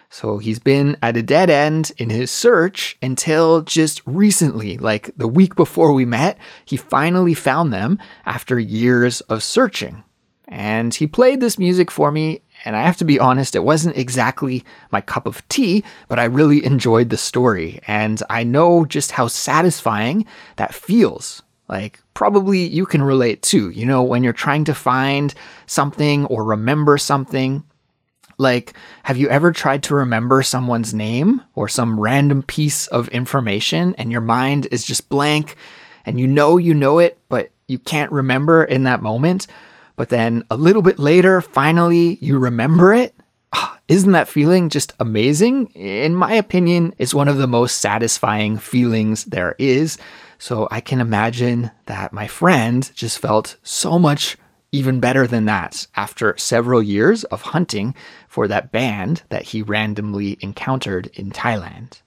So 0.09 0.38
he's 0.38 0.59
been 0.59 0.96
at 1.03 1.16
a 1.16 1.23
dead 1.23 1.51
end 1.51 1.90
in 1.96 2.11
his 2.11 2.31
search 2.31 2.96
until 3.03 3.62
just 3.62 4.03
recently, 4.07 4.77
like 4.77 5.11
the 5.16 5.29
week 5.29 5.57
before 5.57 5.92
we 5.92 6.05
met, 6.05 6.38
he 6.64 6.77
finally 6.77 7.35
found 7.35 7.73
them 7.73 7.99
after 8.27 8.59
years 8.59 9.20
of 9.23 9.42
searching. 9.42 10.05
And 10.46 10.92
he 10.92 11.07
played 11.07 11.40
this 11.40 11.59
music 11.59 11.92
for 11.92 12.11
me, 12.11 12.42
and 12.64 12.77
I 12.77 12.83
have 12.83 12.96
to 12.99 13.05
be 13.05 13.18
honest, 13.18 13.55
it 13.55 13.64
wasn't 13.64 13.96
exactly 13.96 14.64
my 14.90 15.01
cup 15.01 15.27
of 15.27 15.46
tea, 15.49 15.85
but 16.09 16.18
I 16.18 16.25
really 16.25 16.64
enjoyed 16.64 17.11
the 17.11 17.16
story. 17.16 17.81
And 17.87 18.23
I 18.29 18.44
know 18.44 18.85
just 18.85 19.12
how 19.12 19.29
satisfying 19.29 20.27
that 20.57 20.75
feels 20.75 21.42
like, 21.70 22.01
probably 22.14 22.66
you 22.66 22.85
can 22.85 23.01
relate 23.01 23.42
too. 23.42 23.70
You 23.70 23.87
know, 23.87 24.03
when 24.03 24.25
you're 24.25 24.33
trying 24.33 24.64
to 24.64 24.75
find 24.75 25.33
something 25.66 26.27
or 26.27 26.42
remember 26.42 26.99
something, 26.99 27.62
like, 28.38 28.75
have 29.05 29.16
you 29.16 29.29
ever 29.29 29.53
tried 29.53 29.85
to 29.85 29.94
remember 29.94 30.42
someone's 30.42 30.92
name 30.92 31.42
or 31.55 31.68
some 31.68 32.01
random 32.01 32.42
piece 32.42 32.88
of 32.88 33.07
information 33.11 33.94
and 33.99 34.11
your 34.11 34.20
mind 34.20 34.66
is 34.73 34.85
just 34.85 35.09
blank 35.09 35.55
and 36.05 36.18
you 36.18 36.27
know 36.27 36.57
you 36.57 36.75
know 36.75 36.99
it, 36.99 37.18
but 37.29 37.51
you 37.68 37.79
can't 37.79 38.11
remember 38.11 38.64
in 38.64 38.83
that 38.83 39.01
moment? 39.01 39.46
But 40.00 40.08
then 40.08 40.44
a 40.50 40.56
little 40.56 40.80
bit 40.80 40.98
later, 40.98 41.42
finally, 41.42 42.16
you 42.22 42.38
remember 42.38 42.94
it? 42.94 43.14
Oh, 43.52 43.76
isn't 43.86 44.12
that 44.12 44.28
feeling 44.28 44.70
just 44.70 44.94
amazing? 44.98 45.66
In 45.74 46.14
my 46.14 46.32
opinion, 46.32 46.94
it's 46.96 47.12
one 47.12 47.28
of 47.28 47.36
the 47.36 47.46
most 47.46 47.80
satisfying 47.80 48.56
feelings 48.56 49.26
there 49.26 49.54
is. 49.58 49.98
So 50.38 50.68
I 50.70 50.80
can 50.80 51.02
imagine 51.02 51.70
that 51.84 52.14
my 52.14 52.26
friend 52.26 52.90
just 52.94 53.18
felt 53.18 53.58
so 53.62 53.98
much 53.98 54.38
even 54.72 55.00
better 55.00 55.26
than 55.26 55.44
that 55.44 55.86
after 55.94 56.34
several 56.38 56.82
years 56.82 57.24
of 57.24 57.42
hunting 57.42 57.94
for 58.26 58.48
that 58.48 58.72
band 58.72 59.22
that 59.28 59.42
he 59.42 59.60
randomly 59.60 60.38
encountered 60.40 61.08
in 61.08 61.30
Thailand. 61.30 62.00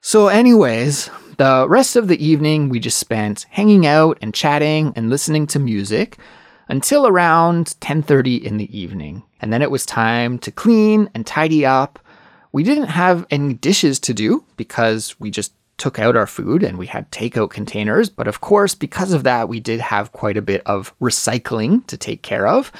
So, 0.00 0.26
anyways, 0.26 1.08
the 1.38 1.66
rest 1.68 1.94
of 1.94 2.08
the 2.08 2.20
evening 2.22 2.68
we 2.68 2.80
just 2.80 2.98
spent 2.98 3.46
hanging 3.50 3.86
out 3.86 4.18
and 4.20 4.34
chatting 4.34 4.92
and 4.96 5.08
listening 5.08 5.46
to 5.46 5.60
music 5.60 6.18
until 6.68 7.06
around 7.06 7.74
10:30 7.80 8.36
in 8.44 8.56
the 8.56 8.76
evening. 8.76 9.22
And 9.40 9.52
then 9.52 9.62
it 9.62 9.70
was 9.70 9.84
time 9.86 10.38
to 10.38 10.50
clean 10.50 11.10
and 11.14 11.26
tidy 11.26 11.66
up. 11.66 11.98
We 12.52 12.62
didn't 12.62 12.88
have 12.88 13.26
any 13.30 13.54
dishes 13.54 13.98
to 14.00 14.14
do 14.14 14.44
because 14.56 15.14
we 15.18 15.30
just 15.30 15.52
took 15.76 15.98
out 15.98 16.16
our 16.16 16.26
food 16.26 16.62
and 16.62 16.78
we 16.78 16.86
had 16.86 17.10
takeout 17.10 17.50
containers. 17.50 18.08
But 18.08 18.28
of 18.28 18.40
course, 18.40 18.74
because 18.74 19.12
of 19.12 19.24
that, 19.24 19.48
we 19.48 19.60
did 19.60 19.80
have 19.80 20.12
quite 20.12 20.36
a 20.36 20.42
bit 20.42 20.62
of 20.66 20.94
recycling 21.00 21.86
to 21.88 21.96
take 21.96 22.22
care 22.22 22.46
of. 22.46 22.70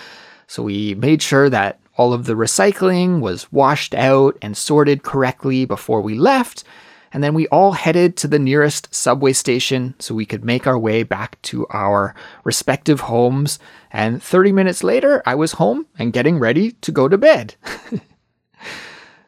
So 0.46 0.62
we 0.62 0.94
made 0.94 1.22
sure 1.22 1.50
that 1.50 1.80
all 1.96 2.12
of 2.12 2.26
the 2.26 2.34
recycling 2.34 3.20
was 3.20 3.52
washed 3.52 3.94
out 3.94 4.36
and 4.42 4.56
sorted 4.56 5.02
correctly 5.02 5.64
before 5.64 6.00
we 6.00 6.14
left. 6.14 6.64
And 7.14 7.22
then 7.22 7.32
we 7.32 7.46
all 7.48 7.72
headed 7.72 8.16
to 8.18 8.28
the 8.28 8.38
nearest 8.38 8.94
subway 8.94 9.32
station 9.32 9.94
so 9.98 10.14
we 10.14 10.26
could 10.26 10.44
make 10.44 10.66
our 10.66 10.78
way 10.78 11.04
back 11.04 11.40
to 11.42 11.66
our 11.70 12.14
respective 12.42 13.00
homes. 13.00 13.58
And 13.90 14.22
30 14.22 14.52
minutes 14.52 14.84
later, 14.84 15.22
I 15.24 15.36
was 15.36 15.52
home 15.52 15.86
and 15.98 16.12
getting 16.12 16.38
ready 16.38 16.72
to 16.72 16.92
go 16.92 17.08
to 17.08 17.16
bed. 17.16 17.54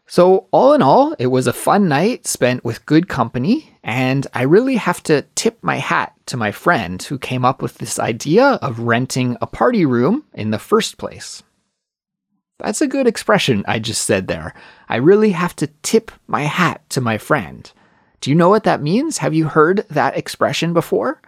So, 0.09 0.47
all 0.53 0.73
in 0.73 0.83
all, 0.83 1.15
it 1.19 1.27
was 1.27 1.49
a 1.49 1.53
fun 1.53 1.89
night 1.89 2.29
spent 2.29 2.65
with 2.65 2.87
good 2.87 3.09
company, 3.09 3.77
and 3.83 4.25
I 4.33 4.43
really 4.43 4.77
have 4.77 5.03
to 5.03 5.23
tip 5.35 5.59
my 5.63 5.79
hat 5.79 6.15
to 6.27 6.37
my 6.37 6.53
friend 6.53 7.03
who 7.03 7.19
came 7.19 7.45
up 7.45 7.61
with 7.61 7.79
this 7.79 7.99
idea 7.99 8.45
of 8.63 8.79
renting 8.79 9.37
a 9.43 9.49
party 9.49 9.85
room 9.85 10.23
in 10.33 10.53
the 10.53 10.61
first 10.61 10.97
place. 10.97 11.43
That's 12.59 12.81
a 12.81 12.87
good 12.87 13.07
expression 13.07 13.65
I 13.69 13.79
just 13.79 14.05
said 14.05 14.29
there. 14.29 14.55
I 14.89 14.97
really 14.97 15.31
have 15.33 15.55
to 15.57 15.69
tip 15.83 16.11
my 16.27 16.43
hat 16.43 16.89
to 16.91 17.01
my 17.01 17.19
friend. 17.19 17.71
Do 18.21 18.31
you 18.31 18.37
know 18.37 18.49
what 18.49 18.65
that 18.65 18.83
means? 18.83 19.19
Have 19.19 19.35
you 19.35 19.49
heard 19.49 19.85
that 19.91 20.17
expression 20.17 20.73
before? 20.73 21.21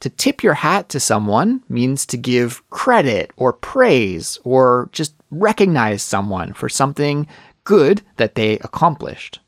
To 0.00 0.10
tip 0.10 0.42
your 0.42 0.54
hat 0.54 0.88
to 0.88 0.98
someone 0.98 1.62
means 1.68 2.06
to 2.06 2.16
give 2.16 2.68
credit 2.70 3.30
or 3.36 3.52
praise 3.52 4.38
or 4.42 4.88
just 4.92 5.14
recognize 5.30 6.02
someone 6.02 6.52
for 6.54 6.68
something 6.68 7.28
good 7.64 8.02
that 8.16 8.34
they 8.34 8.54
accomplished. 8.60 9.38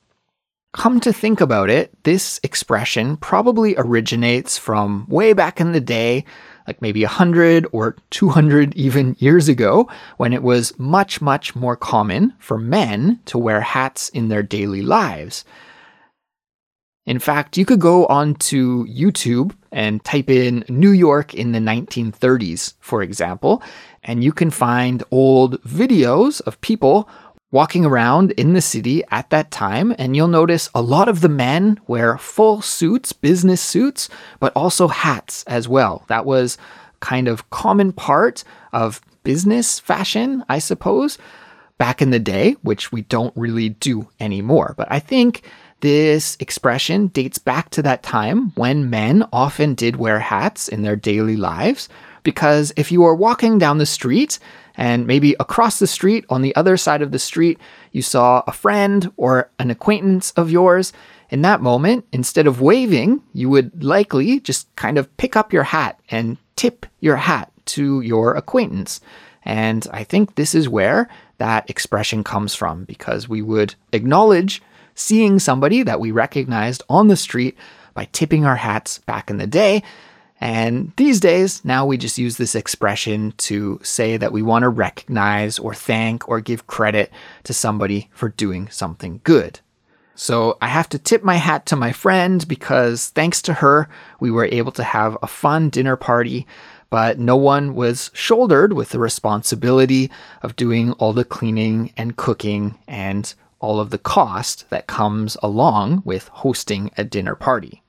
Come 0.72 1.00
to 1.00 1.12
think 1.12 1.40
about 1.40 1.70
it, 1.70 1.90
this 2.04 2.38
expression 2.42 3.16
probably 3.16 3.74
originates 3.76 4.58
from 4.58 5.06
way 5.08 5.32
back 5.32 5.60
in 5.60 5.72
the 5.72 5.80
day, 5.80 6.24
like 6.66 6.80
maybe 6.80 7.02
100 7.02 7.66
or 7.72 7.96
200 8.10 8.74
even 8.74 9.16
years 9.18 9.48
ago, 9.48 9.88
when 10.16 10.32
it 10.32 10.42
was 10.42 10.78
much, 10.78 11.20
much 11.20 11.54
more 11.54 11.76
common 11.76 12.32
for 12.38 12.58
men 12.58 13.20
to 13.26 13.38
wear 13.38 13.60
hats 13.60 14.08
in 14.10 14.28
their 14.28 14.42
daily 14.42 14.82
lives. 14.82 15.44
In 17.06 17.18
fact, 17.18 17.58
you 17.58 17.66
could 17.66 17.80
go 17.80 18.06
onto 18.06 18.86
YouTube 18.86 19.54
and 19.70 20.02
type 20.04 20.30
in 20.30 20.64
New 20.68 20.92
York 20.92 21.34
in 21.34 21.52
the 21.52 21.58
1930s, 21.58 22.74
for 22.80 23.02
example, 23.02 23.62
and 24.02 24.24
you 24.24 24.32
can 24.32 24.50
find 24.50 25.02
old 25.10 25.60
videos 25.64 26.40
of 26.42 26.60
people 26.62 27.08
walking 27.54 27.86
around 27.86 28.32
in 28.32 28.52
the 28.52 28.60
city 28.60 29.04
at 29.12 29.30
that 29.30 29.52
time, 29.52 29.94
and 29.96 30.16
you'll 30.16 30.26
notice 30.26 30.68
a 30.74 30.82
lot 30.82 31.08
of 31.08 31.20
the 31.20 31.28
men 31.28 31.78
wear 31.86 32.18
full 32.18 32.60
suits, 32.60 33.12
business 33.12 33.60
suits, 33.60 34.08
but 34.40 34.52
also 34.56 34.88
hats 34.88 35.44
as 35.44 35.68
well. 35.68 36.04
That 36.08 36.26
was 36.26 36.58
kind 36.98 37.28
of 37.28 37.48
common 37.50 37.92
part 37.92 38.42
of 38.72 39.00
business 39.22 39.78
fashion, 39.78 40.44
I 40.48 40.58
suppose, 40.58 41.16
back 41.78 42.02
in 42.02 42.10
the 42.10 42.18
day, 42.18 42.56
which 42.62 42.90
we 42.90 43.02
don't 43.02 43.32
really 43.36 43.68
do 43.68 44.08
anymore. 44.18 44.74
But 44.76 44.88
I 44.90 44.98
think 44.98 45.48
this 45.78 46.36
expression 46.40 47.06
dates 47.06 47.38
back 47.38 47.70
to 47.70 47.82
that 47.82 48.02
time 48.02 48.50
when 48.56 48.90
men 48.90 49.28
often 49.32 49.74
did 49.74 49.94
wear 49.94 50.18
hats 50.18 50.66
in 50.66 50.82
their 50.82 50.96
daily 50.96 51.36
lives. 51.36 51.88
Because 52.24 52.72
if 52.76 52.90
you 52.90 53.02
were 53.02 53.14
walking 53.14 53.58
down 53.58 53.78
the 53.78 53.86
street 53.86 54.40
and 54.76 55.06
maybe 55.06 55.36
across 55.38 55.78
the 55.78 55.86
street, 55.86 56.24
on 56.28 56.42
the 56.42 56.54
other 56.56 56.76
side 56.76 57.02
of 57.02 57.12
the 57.12 57.18
street, 57.18 57.58
you 57.92 58.02
saw 58.02 58.42
a 58.46 58.52
friend 58.52 59.12
or 59.16 59.50
an 59.58 59.70
acquaintance 59.70 60.32
of 60.32 60.50
yours. 60.50 60.92
In 61.30 61.42
that 61.42 61.62
moment, 61.62 62.06
instead 62.12 62.46
of 62.46 62.60
waving, 62.60 63.22
you 63.32 63.48
would 63.48 63.82
likely 63.82 64.40
just 64.40 64.74
kind 64.76 64.98
of 64.98 65.14
pick 65.16 65.36
up 65.36 65.52
your 65.52 65.62
hat 65.62 65.98
and 66.10 66.36
tip 66.56 66.86
your 67.00 67.16
hat 67.16 67.50
to 67.66 68.00
your 68.00 68.34
acquaintance. 68.34 69.00
And 69.44 69.86
I 69.92 70.04
think 70.04 70.34
this 70.34 70.54
is 70.54 70.68
where 70.68 71.08
that 71.38 71.68
expression 71.68 72.24
comes 72.24 72.54
from 72.54 72.84
because 72.84 73.28
we 73.28 73.42
would 73.42 73.74
acknowledge 73.92 74.62
seeing 74.94 75.38
somebody 75.38 75.82
that 75.82 76.00
we 76.00 76.10
recognized 76.10 76.82
on 76.88 77.08
the 77.08 77.16
street 77.16 77.56
by 77.94 78.08
tipping 78.12 78.44
our 78.44 78.56
hats 78.56 78.98
back 78.98 79.30
in 79.30 79.38
the 79.38 79.46
day. 79.46 79.82
And 80.40 80.92
these 80.96 81.20
days, 81.20 81.64
now 81.64 81.86
we 81.86 81.96
just 81.96 82.18
use 82.18 82.36
this 82.36 82.54
expression 82.54 83.32
to 83.38 83.80
say 83.82 84.16
that 84.16 84.32
we 84.32 84.42
want 84.42 84.64
to 84.64 84.68
recognize 84.68 85.58
or 85.58 85.74
thank 85.74 86.28
or 86.28 86.40
give 86.40 86.66
credit 86.66 87.10
to 87.44 87.54
somebody 87.54 88.10
for 88.12 88.28
doing 88.28 88.68
something 88.68 89.20
good. 89.24 89.60
So 90.16 90.58
I 90.60 90.68
have 90.68 90.88
to 90.90 90.98
tip 90.98 91.22
my 91.22 91.36
hat 91.36 91.66
to 91.66 91.76
my 91.76 91.92
friend 91.92 92.46
because 92.46 93.08
thanks 93.08 93.42
to 93.42 93.54
her, 93.54 93.88
we 94.20 94.30
were 94.30 94.44
able 94.44 94.72
to 94.72 94.84
have 94.84 95.16
a 95.22 95.26
fun 95.26 95.70
dinner 95.70 95.96
party, 95.96 96.46
but 96.90 97.18
no 97.18 97.36
one 97.36 97.74
was 97.74 98.10
shouldered 98.12 98.72
with 98.72 98.90
the 98.90 99.00
responsibility 99.00 100.10
of 100.42 100.56
doing 100.56 100.92
all 100.92 101.12
the 101.12 101.24
cleaning 101.24 101.92
and 101.96 102.16
cooking 102.16 102.78
and 102.86 103.34
all 103.58 103.80
of 103.80 103.90
the 103.90 103.98
cost 103.98 104.68
that 104.70 104.86
comes 104.86 105.36
along 105.42 106.02
with 106.04 106.28
hosting 106.28 106.90
a 106.96 107.04
dinner 107.04 107.34
party. 107.34 107.83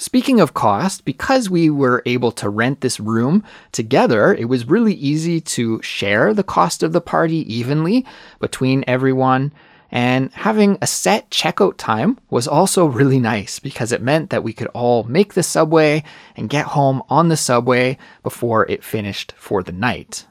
Speaking 0.00 0.40
of 0.40 0.54
cost, 0.54 1.04
because 1.04 1.50
we 1.50 1.68
were 1.68 2.02
able 2.06 2.32
to 2.32 2.48
rent 2.48 2.80
this 2.80 2.98
room 2.98 3.44
together, 3.70 4.32
it 4.32 4.46
was 4.46 4.66
really 4.66 4.94
easy 4.94 5.42
to 5.42 5.82
share 5.82 6.32
the 6.32 6.42
cost 6.42 6.82
of 6.82 6.94
the 6.94 7.02
party 7.02 7.44
evenly 7.54 8.06
between 8.38 8.82
everyone. 8.86 9.52
And 9.90 10.32
having 10.32 10.78
a 10.80 10.86
set 10.86 11.28
checkout 11.30 11.74
time 11.76 12.18
was 12.30 12.48
also 12.48 12.86
really 13.00 13.18
nice 13.18 13.58
because 13.58 13.92
it 13.92 14.00
meant 14.00 14.30
that 14.30 14.42
we 14.42 14.54
could 14.54 14.68
all 14.68 15.02
make 15.02 15.34
the 15.34 15.42
subway 15.42 16.02
and 16.34 16.48
get 16.48 16.64
home 16.64 17.02
on 17.10 17.28
the 17.28 17.36
subway 17.36 17.98
before 18.22 18.66
it 18.70 18.82
finished 18.82 19.34
for 19.36 19.62
the 19.62 19.72
night. 19.72 20.26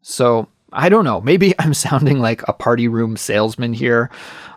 So, 0.00 0.48
I 0.72 0.88
don't 0.88 1.04
know, 1.04 1.20
maybe 1.20 1.54
I'm 1.58 1.74
sounding 1.74 2.20
like 2.20 2.48
a 2.48 2.54
party 2.54 2.88
room 2.88 3.18
salesman 3.18 3.74
here. 3.74 4.08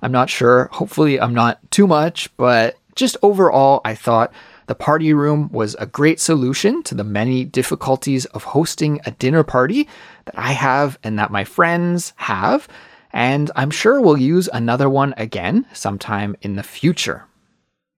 I'm 0.01 0.13
not 0.13 0.29
sure. 0.29 0.69
Hopefully, 0.71 1.19
I'm 1.19 1.33
not 1.33 1.59
too 1.71 1.87
much, 1.87 2.29
but 2.37 2.77
just 2.95 3.17
overall, 3.21 3.81
I 3.85 3.93
thought 3.93 4.33
the 4.67 4.75
party 4.75 5.13
room 5.13 5.49
was 5.51 5.75
a 5.75 5.85
great 5.85 6.19
solution 6.19 6.81
to 6.83 6.95
the 6.95 7.03
many 7.03 7.43
difficulties 7.43 8.25
of 8.25 8.43
hosting 8.43 8.99
a 9.05 9.11
dinner 9.11 9.43
party 9.43 9.87
that 10.25 10.37
I 10.37 10.53
have 10.53 10.97
and 11.03 11.19
that 11.19 11.31
my 11.31 11.43
friends 11.43 12.13
have, 12.15 12.67
and 13.13 13.51
I'm 13.55 13.69
sure 13.69 14.01
we'll 14.01 14.17
use 14.17 14.49
another 14.51 14.89
one 14.89 15.13
again 15.17 15.67
sometime 15.73 16.35
in 16.41 16.55
the 16.55 16.63
future. 16.63 17.25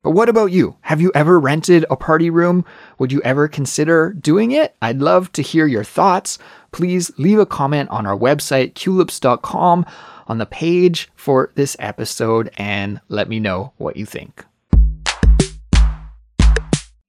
But 0.03 0.11
what 0.11 0.29
about 0.29 0.51
you? 0.51 0.77
Have 0.81 1.01
you 1.01 1.11
ever 1.15 1.39
rented 1.39 1.85
a 1.89 1.95
party 1.95 2.29
room? 2.29 2.65
Would 2.97 3.11
you 3.11 3.21
ever 3.23 3.47
consider 3.47 4.13
doing 4.13 4.51
it? 4.51 4.75
I'd 4.81 4.99
love 4.99 5.31
to 5.33 5.41
hear 5.41 5.67
your 5.67 5.83
thoughts. 5.83 6.37
Please 6.71 7.11
leave 7.17 7.39
a 7.39 7.45
comment 7.45 7.89
on 7.89 8.05
our 8.05 8.17
website, 8.17 8.73
culips.com, 8.73 9.85
on 10.27 10.37
the 10.37 10.45
page 10.45 11.09
for 11.15 11.51
this 11.55 11.75
episode, 11.79 12.51
and 12.57 13.01
let 13.09 13.27
me 13.27 13.39
know 13.39 13.73
what 13.77 13.97
you 13.97 14.05
think. 14.05 14.45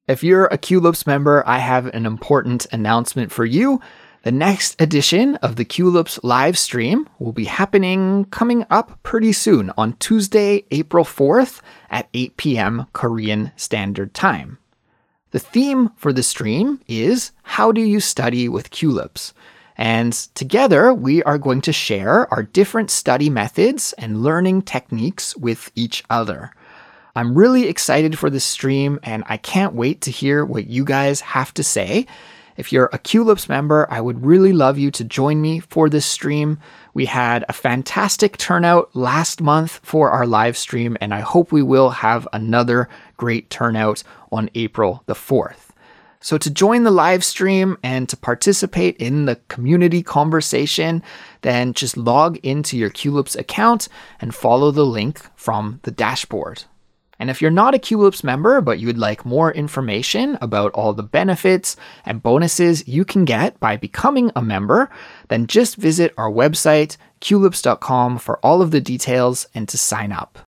If 0.09 0.25
you're 0.25 0.47
a 0.47 0.57
Culips 0.57 1.07
member, 1.07 1.47
I 1.47 1.59
have 1.59 1.85
an 1.85 2.07
important 2.07 2.67
announcement 2.73 3.31
for 3.31 3.45
you. 3.45 3.83
The 4.23 4.33
next 4.33 4.81
edition 4.81 5.37
of 5.37 5.57
the 5.57 5.67
Culips 5.67 6.19
live 6.23 6.57
stream 6.57 7.07
will 7.19 7.33
be 7.33 7.45
happening 7.45 8.25
coming 8.31 8.65
up 8.71 9.03
pretty 9.03 9.35
soon 9.35 9.71
on 9.77 9.99
Tuesday, 9.99 10.65
April 10.71 11.05
4th 11.05 11.61
at 11.91 12.09
8 12.15 12.39
p.m. 12.39 12.87
Korean 12.95 13.53
Standard 13.57 14.15
Time. 14.15 14.57
The 15.33 15.39
theme 15.39 15.91
for 15.97 16.15
the 16.15 16.23
stream 16.23 16.81
is 16.89 17.33
How 17.43 17.71
Do 17.71 17.83
You 17.83 18.01
Study 18.01 18.49
with 18.49 18.71
Culips? 18.71 19.35
And 19.77 20.15
together 20.35 20.95
we 20.95 21.23
are 21.25 21.37
going 21.37 21.61
to 21.61 21.73
share 21.73 22.33
our 22.33 22.43
different 22.43 22.91
study 22.91 23.29
methods 23.29 23.93
and 23.99 24.23
learning 24.23 24.63
techniques 24.63 25.37
with 25.37 25.71
each 25.75 26.03
other. 26.09 26.53
I'm 27.19 27.35
really 27.35 27.67
excited 27.67 28.17
for 28.17 28.31
this 28.31 28.45
stream 28.45 29.01
and 29.03 29.25
I 29.27 29.39
can't 29.39 29.75
wait 29.75 30.03
to 30.03 30.13
hear 30.13 30.45
what 30.45 30.69
you 30.69 30.85
guys 30.85 31.21
have 31.21 31.53
to 31.55 31.65
say. 31.65 32.07
If 32.57 32.73
you're 32.73 32.91
a 32.93 32.99
Culips 33.01 33.49
member, 33.49 33.89
I 33.91 34.01
would 34.01 34.25
really 34.25 34.53
love 34.53 34.79
you 34.79 34.93
to 34.93 35.03
join 35.03 35.41
me 35.41 35.59
for 35.59 35.89
this 35.89 36.07
stream. 36.07 36.61
We 36.95 37.07
had 37.07 37.45
a 37.49 37.53
fantastic 37.53 38.37
turnout 38.37 38.95
last 38.95 39.41
month 39.41 39.81
for 39.83 40.11
our 40.11 40.29
live 40.29 40.57
stream, 40.57 40.97
and 41.01 41.13
I 41.13 41.19
hope 41.19 41.51
we 41.51 41.61
will 41.61 41.91
have 41.91 42.29
another 42.33 42.89
great 43.17 43.51
turnout 43.51 44.05
on 44.31 44.49
April 44.55 45.03
the 45.07 45.15
4th. 45.15 45.71
So, 46.21 46.39
to 46.39 46.51
join 46.51 46.85
the 46.85 46.93
live 46.93 47.25
stream 47.25 47.79
and 47.83 48.09
to 48.11 48.17
participate 48.17 48.97
in 48.99 49.25
the 49.25 49.41
community 49.49 50.05
conversation, 50.05 51.03
then 51.43 51.73
just 51.73 51.97
log 51.97 52.37
into 52.45 52.79
your 52.79 52.91
Culips 52.91 53.37
account 53.37 53.89
and 54.21 54.33
follow 54.33 54.71
the 54.71 54.87
link 54.87 55.21
from 55.35 55.81
the 55.83 55.91
dashboard. 55.91 56.63
And 57.19 57.31
if 57.31 57.43
you're 57.43 57.51
not 57.51 57.75
a 57.75 57.79
Culips 57.79 58.23
member, 58.23 58.61
but 58.61 58.79
you'd 58.79 58.99
like 58.99 59.25
more 59.25 59.53
information 59.53 60.39
about 60.41 60.73
all 60.73 60.93
the 60.93 61.03
benefits 61.03 61.77
and 62.05 62.23
bonuses 62.23 62.87
you 62.87 63.05
can 63.05 63.25
get 63.25 63.59
by 63.59 63.77
becoming 63.77 64.31
a 64.37 64.43
member, 64.43 64.89
then 65.29 65.47
just 65.47 65.77
visit 65.77 66.15
our 66.17 66.31
website, 66.31 66.97
culips.com, 67.21 68.19
for 68.19 68.39
all 68.39 68.63
of 68.63 68.71
the 68.71 68.81
details 68.81 69.49
and 69.55 69.69
to 69.69 69.77
sign 69.77 70.13
up. 70.13 70.39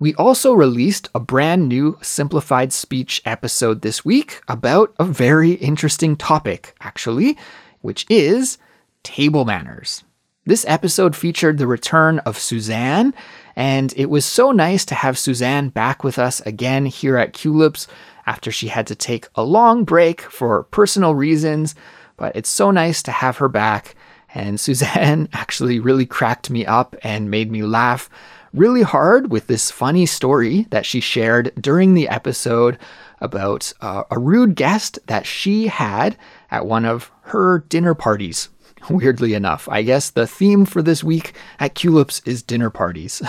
We 0.00 0.14
also 0.14 0.54
released 0.54 1.10
a 1.14 1.20
brand 1.20 1.68
new 1.68 1.98
simplified 2.00 2.72
speech 2.72 3.20
episode 3.26 3.82
this 3.82 4.02
week 4.02 4.40
about 4.48 4.94
a 4.98 5.04
very 5.04 5.52
interesting 5.52 6.16
topic, 6.16 6.74
actually, 6.80 7.36
which 7.82 8.06
is 8.08 8.56
table 9.02 9.44
manners. 9.44 10.02
This 10.46 10.64
episode 10.66 11.14
featured 11.14 11.58
the 11.58 11.66
return 11.66 12.18
of 12.20 12.38
Suzanne 12.38 13.12
and 13.56 13.92
it 13.96 14.06
was 14.10 14.24
so 14.24 14.52
nice 14.52 14.84
to 14.86 14.94
have 14.94 15.18
Suzanne 15.18 15.68
back 15.68 16.04
with 16.04 16.18
us 16.18 16.40
again 16.40 16.86
here 16.86 17.16
at 17.16 17.34
Culips 17.34 17.86
after 18.26 18.50
she 18.50 18.68
had 18.68 18.86
to 18.86 18.94
take 18.94 19.28
a 19.34 19.42
long 19.42 19.84
break 19.84 20.20
for 20.20 20.64
personal 20.64 21.14
reasons. 21.14 21.74
But 22.16 22.36
it's 22.36 22.48
so 22.48 22.70
nice 22.70 23.02
to 23.04 23.12
have 23.12 23.38
her 23.38 23.48
back. 23.48 23.94
And 24.34 24.60
Suzanne 24.60 25.28
actually 25.32 25.80
really 25.80 26.06
cracked 26.06 26.50
me 26.50 26.64
up 26.66 26.94
and 27.02 27.30
made 27.30 27.50
me 27.50 27.62
laugh 27.62 28.08
really 28.52 28.82
hard 28.82 29.30
with 29.30 29.46
this 29.46 29.70
funny 29.70 30.06
story 30.06 30.66
that 30.70 30.84
she 30.84 31.00
shared 31.00 31.52
during 31.60 31.94
the 31.94 32.08
episode 32.08 32.78
about 33.20 33.72
uh, 33.80 34.02
a 34.10 34.18
rude 34.18 34.54
guest 34.54 34.98
that 35.06 35.26
she 35.26 35.68
had 35.68 36.16
at 36.50 36.66
one 36.66 36.84
of 36.84 37.10
her 37.22 37.60
dinner 37.68 37.94
parties 37.94 38.48
weirdly 38.90 39.34
enough. 39.34 39.68
I 39.70 39.82
guess 39.82 40.10
the 40.10 40.26
theme 40.26 40.64
for 40.64 40.82
this 40.82 41.04
week 41.04 41.34
at 41.58 41.74
Culips 41.74 42.26
is 42.26 42.42
dinner 42.42 42.70
parties. 42.70 43.22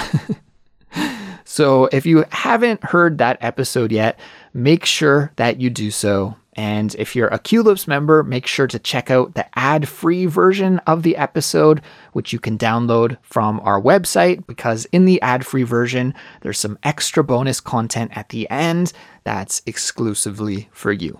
so 1.45 1.85
if 1.91 2.05
you 2.05 2.25
haven't 2.31 2.83
heard 2.83 3.17
that 3.17 3.37
episode 3.41 3.91
yet, 3.91 4.19
make 4.53 4.85
sure 4.85 5.31
that 5.35 5.59
you 5.59 5.69
do 5.69 5.91
so. 5.91 6.35
And 6.53 6.93
if 6.95 7.15
you're 7.15 7.29
a 7.29 7.39
Culips 7.39 7.87
member, 7.87 8.23
make 8.23 8.45
sure 8.45 8.67
to 8.67 8.77
check 8.77 9.09
out 9.09 9.35
the 9.35 9.47
ad 9.57 9.87
free 9.87 10.25
version 10.25 10.79
of 10.79 11.03
the 11.03 11.15
episode, 11.15 11.81
which 12.11 12.33
you 12.33 12.39
can 12.39 12.57
download 12.57 13.17
from 13.21 13.61
our 13.61 13.81
website, 13.81 14.45
because 14.47 14.85
in 14.91 15.05
the 15.05 15.21
ad 15.21 15.45
free 15.45 15.63
version, 15.63 16.13
there's 16.41 16.59
some 16.59 16.77
extra 16.83 17.23
bonus 17.23 17.61
content 17.61 18.11
at 18.15 18.29
the 18.29 18.49
end 18.49 18.91
that's 19.23 19.61
exclusively 19.65 20.67
for 20.73 20.91
you. 20.91 21.19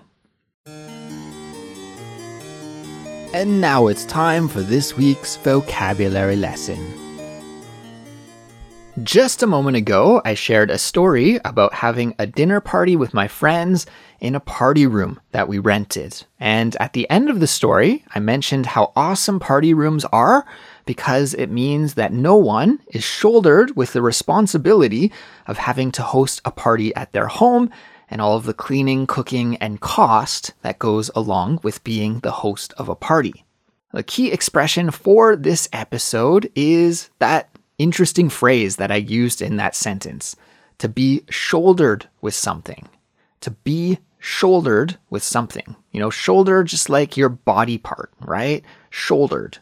And 3.34 3.62
now 3.62 3.86
it's 3.86 4.04
time 4.04 4.46
for 4.46 4.60
this 4.60 4.94
week's 4.94 5.36
vocabulary 5.36 6.36
lesson. 6.36 6.78
Just 9.02 9.42
a 9.42 9.46
moment 9.46 9.78
ago, 9.78 10.20
I 10.22 10.34
shared 10.34 10.70
a 10.70 10.76
story 10.76 11.40
about 11.42 11.72
having 11.72 12.14
a 12.18 12.26
dinner 12.26 12.60
party 12.60 12.94
with 12.94 13.14
my 13.14 13.26
friends 13.26 13.86
in 14.20 14.34
a 14.34 14.40
party 14.40 14.86
room 14.86 15.18
that 15.30 15.48
we 15.48 15.58
rented. 15.58 16.26
And 16.40 16.76
at 16.76 16.92
the 16.92 17.08
end 17.08 17.30
of 17.30 17.40
the 17.40 17.46
story, 17.46 18.04
I 18.14 18.20
mentioned 18.20 18.66
how 18.66 18.92
awesome 18.94 19.40
party 19.40 19.72
rooms 19.72 20.04
are 20.12 20.44
because 20.84 21.32
it 21.32 21.48
means 21.50 21.94
that 21.94 22.12
no 22.12 22.36
one 22.36 22.80
is 22.88 23.02
shouldered 23.02 23.74
with 23.74 23.94
the 23.94 24.02
responsibility 24.02 25.10
of 25.46 25.56
having 25.56 25.90
to 25.92 26.02
host 26.02 26.42
a 26.44 26.50
party 26.50 26.94
at 26.94 27.14
their 27.14 27.28
home 27.28 27.70
and 28.12 28.20
all 28.20 28.36
of 28.36 28.44
the 28.44 28.52
cleaning, 28.52 29.06
cooking, 29.06 29.56
and 29.56 29.80
cost 29.80 30.52
that 30.60 30.78
goes 30.78 31.10
along 31.16 31.58
with 31.62 31.82
being 31.82 32.20
the 32.20 32.30
host 32.30 32.74
of 32.76 32.90
a 32.90 32.94
party. 32.94 33.44
The 33.92 34.02
key 34.02 34.30
expression 34.30 34.90
for 34.90 35.34
this 35.34 35.66
episode 35.72 36.52
is 36.54 37.08
that 37.20 37.48
interesting 37.78 38.28
phrase 38.28 38.76
that 38.76 38.92
I 38.92 38.96
used 38.96 39.40
in 39.40 39.56
that 39.56 39.74
sentence 39.74 40.36
to 40.78 40.88
be 40.88 41.24
shouldered 41.30 42.06
with 42.20 42.34
something. 42.34 42.86
To 43.40 43.50
be 43.50 43.98
shouldered 44.18 44.98
with 45.08 45.22
something. 45.22 45.74
You 45.90 46.00
know, 46.00 46.10
shoulder 46.10 46.62
just 46.64 46.90
like 46.90 47.16
your 47.16 47.30
body 47.30 47.78
part, 47.78 48.12
right? 48.20 48.62
Shouldered. 48.90 49.58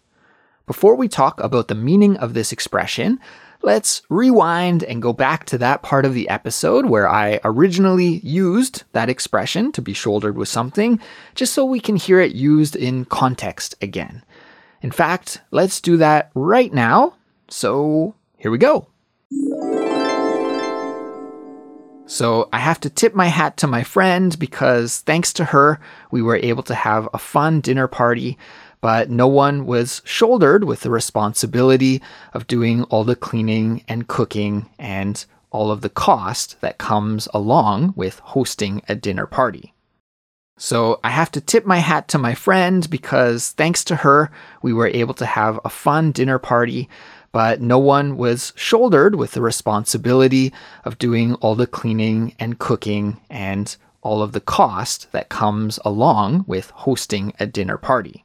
Before 0.66 0.96
we 0.96 1.08
talk 1.08 1.40
about 1.40 1.68
the 1.68 1.74
meaning 1.76 2.16
of 2.16 2.34
this 2.34 2.52
expression, 2.52 3.20
let's 3.62 4.02
rewind 4.08 4.82
and 4.84 5.02
go 5.02 5.12
back 5.12 5.44
to 5.46 5.58
that 5.58 5.82
part 5.82 6.04
of 6.04 6.14
the 6.14 6.28
episode 6.28 6.86
where 6.86 7.08
I 7.08 7.40
originally 7.44 8.18
used 8.18 8.84
that 8.92 9.10
expression 9.10 9.72
to 9.72 9.82
be 9.82 9.92
shouldered 9.92 10.36
with 10.36 10.48
something, 10.48 11.00
just 11.34 11.52
so 11.52 11.64
we 11.64 11.80
can 11.80 11.96
hear 11.96 12.20
it 12.20 12.32
used 12.32 12.76
in 12.76 13.04
context 13.04 13.74
again. 13.82 14.24
In 14.82 14.90
fact, 14.90 15.42
let's 15.50 15.80
do 15.80 15.96
that 15.98 16.30
right 16.34 16.72
now. 16.72 17.14
So 17.48 18.14
here 18.38 18.50
we 18.50 18.58
go. 18.58 18.86
So 22.06 22.48
I 22.52 22.58
have 22.58 22.80
to 22.80 22.90
tip 22.90 23.14
my 23.14 23.26
hat 23.26 23.56
to 23.58 23.68
my 23.68 23.84
friend 23.84 24.36
because 24.36 24.98
thanks 25.00 25.32
to 25.34 25.44
her, 25.44 25.78
we 26.10 26.22
were 26.22 26.36
able 26.36 26.64
to 26.64 26.74
have 26.74 27.08
a 27.14 27.18
fun 27.18 27.60
dinner 27.60 27.86
party 27.86 28.36
but 28.80 29.10
no 29.10 29.26
one 29.26 29.66
was 29.66 30.02
shouldered 30.04 30.64
with 30.64 30.80
the 30.80 30.90
responsibility 30.90 32.00
of 32.32 32.46
doing 32.46 32.84
all 32.84 33.04
the 33.04 33.16
cleaning 33.16 33.84
and 33.88 34.08
cooking 34.08 34.68
and 34.78 35.24
all 35.50 35.70
of 35.70 35.80
the 35.80 35.88
cost 35.88 36.60
that 36.60 36.78
comes 36.78 37.28
along 37.34 37.92
with 37.96 38.20
hosting 38.20 38.82
a 38.88 38.94
dinner 38.94 39.26
party. 39.26 39.74
So 40.56 41.00
I 41.02 41.08
have 41.10 41.30
to 41.32 41.40
tip 41.40 41.64
my 41.64 41.78
hat 41.78 42.06
to 42.08 42.18
my 42.18 42.34
friend 42.34 42.88
because 42.90 43.50
thanks 43.52 43.82
to 43.84 43.96
her, 43.96 44.30
we 44.62 44.72
were 44.72 44.88
able 44.88 45.14
to 45.14 45.26
have 45.26 45.58
a 45.64 45.70
fun 45.70 46.12
dinner 46.12 46.38
party, 46.38 46.88
but 47.32 47.60
no 47.62 47.78
one 47.78 48.16
was 48.16 48.52
shouldered 48.56 49.14
with 49.14 49.32
the 49.32 49.40
responsibility 49.40 50.52
of 50.84 50.98
doing 50.98 51.34
all 51.36 51.54
the 51.54 51.66
cleaning 51.66 52.34
and 52.38 52.58
cooking 52.58 53.20
and 53.30 53.76
all 54.02 54.22
of 54.22 54.32
the 54.32 54.40
cost 54.40 55.10
that 55.12 55.28
comes 55.30 55.78
along 55.84 56.44
with 56.46 56.70
hosting 56.70 57.32
a 57.40 57.46
dinner 57.46 57.78
party. 57.78 58.24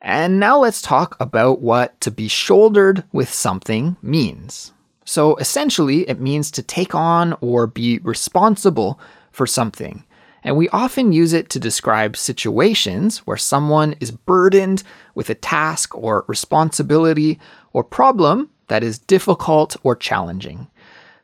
And 0.00 0.40
now 0.40 0.58
let's 0.58 0.80
talk 0.80 1.16
about 1.20 1.60
what 1.60 2.00
to 2.00 2.10
be 2.10 2.28
shouldered 2.28 3.04
with 3.12 3.32
something 3.32 3.96
means. 4.02 4.72
So 5.04 5.36
essentially, 5.36 6.08
it 6.08 6.20
means 6.20 6.50
to 6.52 6.62
take 6.62 6.94
on 6.94 7.36
or 7.40 7.66
be 7.66 7.98
responsible 7.98 9.00
for 9.32 9.46
something. 9.46 10.04
And 10.42 10.56
we 10.56 10.68
often 10.70 11.12
use 11.12 11.32
it 11.32 11.50
to 11.50 11.58
describe 11.58 12.16
situations 12.16 13.18
where 13.26 13.36
someone 13.36 13.94
is 14.00 14.10
burdened 14.10 14.82
with 15.14 15.28
a 15.28 15.34
task 15.34 15.94
or 15.94 16.24
responsibility 16.28 17.38
or 17.72 17.84
problem 17.84 18.48
that 18.68 18.82
is 18.82 18.98
difficult 18.98 19.76
or 19.82 19.94
challenging. 19.94 20.68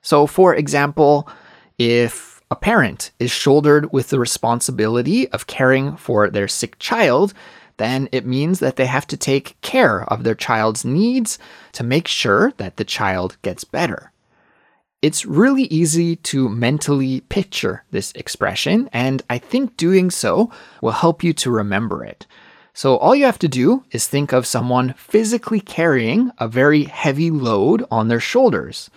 So, 0.02 0.26
for 0.26 0.54
example, 0.54 1.28
if 1.78 2.42
a 2.50 2.56
parent 2.56 3.10
is 3.18 3.30
shouldered 3.30 3.92
with 3.92 4.08
the 4.08 4.20
responsibility 4.20 5.28
of 5.30 5.46
caring 5.46 5.96
for 5.96 6.28
their 6.28 6.48
sick 6.48 6.78
child, 6.78 7.32
then 7.76 8.08
it 8.12 8.26
means 8.26 8.58
that 8.60 8.76
they 8.76 8.86
have 8.86 9.06
to 9.08 9.16
take 9.16 9.60
care 9.60 10.04
of 10.04 10.24
their 10.24 10.34
child's 10.34 10.84
needs 10.84 11.38
to 11.72 11.84
make 11.84 12.08
sure 12.08 12.52
that 12.56 12.76
the 12.76 12.84
child 12.84 13.36
gets 13.42 13.64
better. 13.64 14.12
It's 15.02 15.26
really 15.26 15.64
easy 15.64 16.16
to 16.16 16.48
mentally 16.48 17.20
picture 17.20 17.84
this 17.90 18.12
expression, 18.12 18.88
and 18.92 19.22
I 19.28 19.38
think 19.38 19.76
doing 19.76 20.10
so 20.10 20.50
will 20.80 20.92
help 20.92 21.22
you 21.22 21.32
to 21.34 21.50
remember 21.50 22.04
it. 22.04 22.26
So, 22.72 22.96
all 22.96 23.14
you 23.14 23.24
have 23.24 23.38
to 23.38 23.48
do 23.48 23.84
is 23.90 24.06
think 24.06 24.32
of 24.32 24.46
someone 24.46 24.94
physically 24.98 25.60
carrying 25.60 26.30
a 26.38 26.48
very 26.48 26.84
heavy 26.84 27.30
load 27.30 27.84
on 27.90 28.08
their 28.08 28.20
shoulders. 28.20 28.90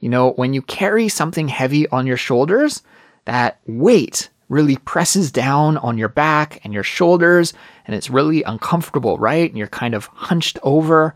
You 0.00 0.08
know, 0.08 0.32
when 0.32 0.52
you 0.52 0.60
carry 0.60 1.08
something 1.08 1.48
heavy 1.48 1.88
on 1.88 2.06
your 2.06 2.18
shoulders, 2.18 2.82
that 3.24 3.60
weight 3.66 4.28
really 4.54 4.76
presses 4.76 5.32
down 5.32 5.76
on 5.78 5.98
your 5.98 6.08
back 6.08 6.60
and 6.62 6.72
your 6.72 6.84
shoulders, 6.84 7.52
and 7.86 7.96
it's 7.96 8.08
really 8.08 8.44
uncomfortable, 8.44 9.18
right? 9.18 9.50
And 9.50 9.58
you're 9.58 9.66
kind 9.66 9.94
of 9.94 10.06
hunched 10.06 10.58
over. 10.62 11.12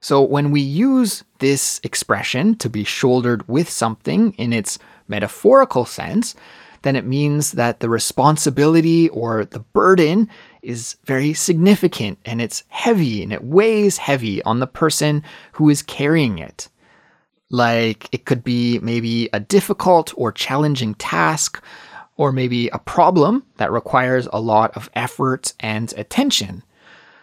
So, 0.00 0.22
when 0.22 0.52
we 0.52 0.60
use 0.60 1.24
this 1.40 1.80
expression 1.82 2.54
to 2.58 2.70
be 2.70 2.84
shouldered 2.84 3.46
with 3.48 3.68
something 3.68 4.32
in 4.34 4.52
its 4.52 4.78
metaphorical 5.08 5.84
sense, 5.84 6.36
then 6.82 6.94
it 6.94 7.04
means 7.04 7.52
that 7.52 7.80
the 7.80 7.88
responsibility 7.88 9.08
or 9.08 9.44
the 9.44 9.58
burden 9.58 10.28
is 10.62 10.96
very 11.04 11.34
significant 11.34 12.18
and 12.24 12.40
it's 12.40 12.62
heavy 12.68 13.24
and 13.24 13.32
it 13.32 13.42
weighs 13.42 13.96
heavy 13.96 14.40
on 14.44 14.60
the 14.60 14.66
person 14.68 15.24
who 15.52 15.68
is 15.68 15.82
carrying 15.82 16.38
it. 16.38 16.68
Like 17.50 18.08
it 18.12 18.24
could 18.24 18.44
be 18.44 18.78
maybe 18.78 19.28
a 19.32 19.40
difficult 19.40 20.12
or 20.16 20.30
challenging 20.30 20.94
task 20.94 21.60
or 22.18 22.32
maybe 22.32 22.68
a 22.68 22.78
problem 22.78 23.44
that 23.56 23.72
requires 23.72 24.28
a 24.30 24.40
lot 24.40 24.76
of 24.76 24.90
effort 24.94 25.54
and 25.60 25.94
attention. 25.96 26.62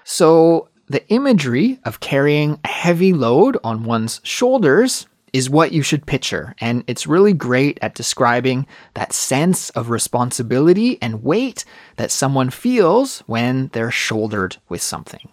So, 0.04 0.70
the 0.88 1.08
imagery 1.10 1.80
of 1.84 2.00
carrying 2.00 2.60
a 2.64 2.68
heavy 2.68 3.12
load 3.14 3.58
on 3.64 3.84
one's 3.84 4.22
shoulders 4.24 5.08
is 5.34 5.50
what 5.50 5.74
you 5.74 5.82
should 5.82 6.06
picture, 6.06 6.56
and 6.60 6.84
it's 6.88 7.08
really 7.08 7.34
great 7.34 7.78
at 7.82 7.94
describing 7.94 8.66
that 8.94 9.12
sense 9.12 9.70
of 9.72 9.90
responsibility 9.90 10.98
and 11.02 11.24
weight 11.24 11.66
that 11.98 12.10
someone 12.10 12.50
feels 12.50 13.20
when 13.28 13.68
they're 13.74 13.92
shouldered 13.92 14.56
with 14.70 14.82
something. 14.82 15.28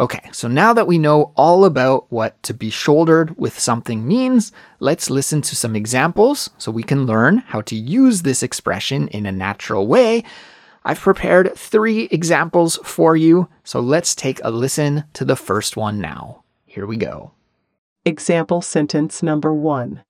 Okay, 0.00 0.28
so 0.32 0.48
now 0.48 0.72
that 0.72 0.88
we 0.88 0.98
know 0.98 1.32
all 1.36 1.64
about 1.64 2.10
what 2.10 2.42
to 2.42 2.52
be 2.52 2.68
shouldered 2.68 3.38
with 3.38 3.56
something 3.56 4.08
means, 4.08 4.50
let's 4.80 5.08
listen 5.08 5.40
to 5.42 5.54
some 5.54 5.76
examples 5.76 6.50
so 6.58 6.72
we 6.72 6.82
can 6.82 7.06
learn 7.06 7.38
how 7.38 7.60
to 7.60 7.76
use 7.76 8.22
this 8.22 8.42
expression 8.42 9.06
in 9.08 9.24
a 9.24 9.30
natural 9.30 9.86
way. 9.86 10.24
I've 10.84 10.98
prepared 10.98 11.54
three 11.54 12.08
examples 12.10 12.76
for 12.82 13.14
you, 13.14 13.48
so 13.62 13.78
let's 13.78 14.16
take 14.16 14.40
a 14.42 14.50
listen 14.50 15.04
to 15.12 15.24
the 15.24 15.36
first 15.36 15.76
one 15.76 16.00
now. 16.00 16.42
Here 16.66 16.86
we 16.86 16.96
go. 16.96 17.30
Example 18.04 18.62
sentence 18.62 19.22
number 19.22 19.54
one. 19.54 20.02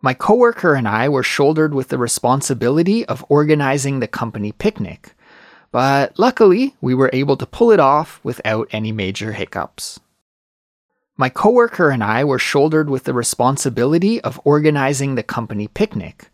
My 0.00 0.14
coworker 0.14 0.74
and 0.74 0.86
I 0.86 1.08
were 1.08 1.24
shouldered 1.24 1.74
with 1.74 1.88
the 1.88 1.98
responsibility 1.98 3.04
of 3.06 3.26
organizing 3.28 3.98
the 3.98 4.06
company 4.06 4.52
picnic. 4.52 5.16
But 5.70 6.18
luckily, 6.18 6.74
we 6.80 6.94
were 6.94 7.10
able 7.12 7.36
to 7.36 7.46
pull 7.46 7.70
it 7.70 7.80
off 7.80 8.20
without 8.22 8.68
any 8.70 8.92
major 8.92 9.32
hiccups. 9.32 10.00
My 11.16 11.28
coworker 11.28 11.90
and 11.90 12.02
I 12.02 12.24
were 12.24 12.38
shouldered 12.38 12.88
with 12.88 13.04
the 13.04 13.12
responsibility 13.12 14.20
of 14.20 14.40
organizing 14.44 15.14
the 15.14 15.22
company 15.22 15.66
picnic, 15.68 16.30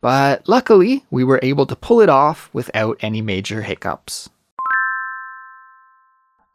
but 0.00 0.48
luckily, 0.48 1.04
we 1.10 1.22
were 1.22 1.38
able 1.42 1.64
to 1.66 1.76
pull 1.76 2.00
it 2.00 2.08
off 2.08 2.50
without 2.52 2.96
any 3.00 3.22
major 3.22 3.62
hiccups. 3.62 4.30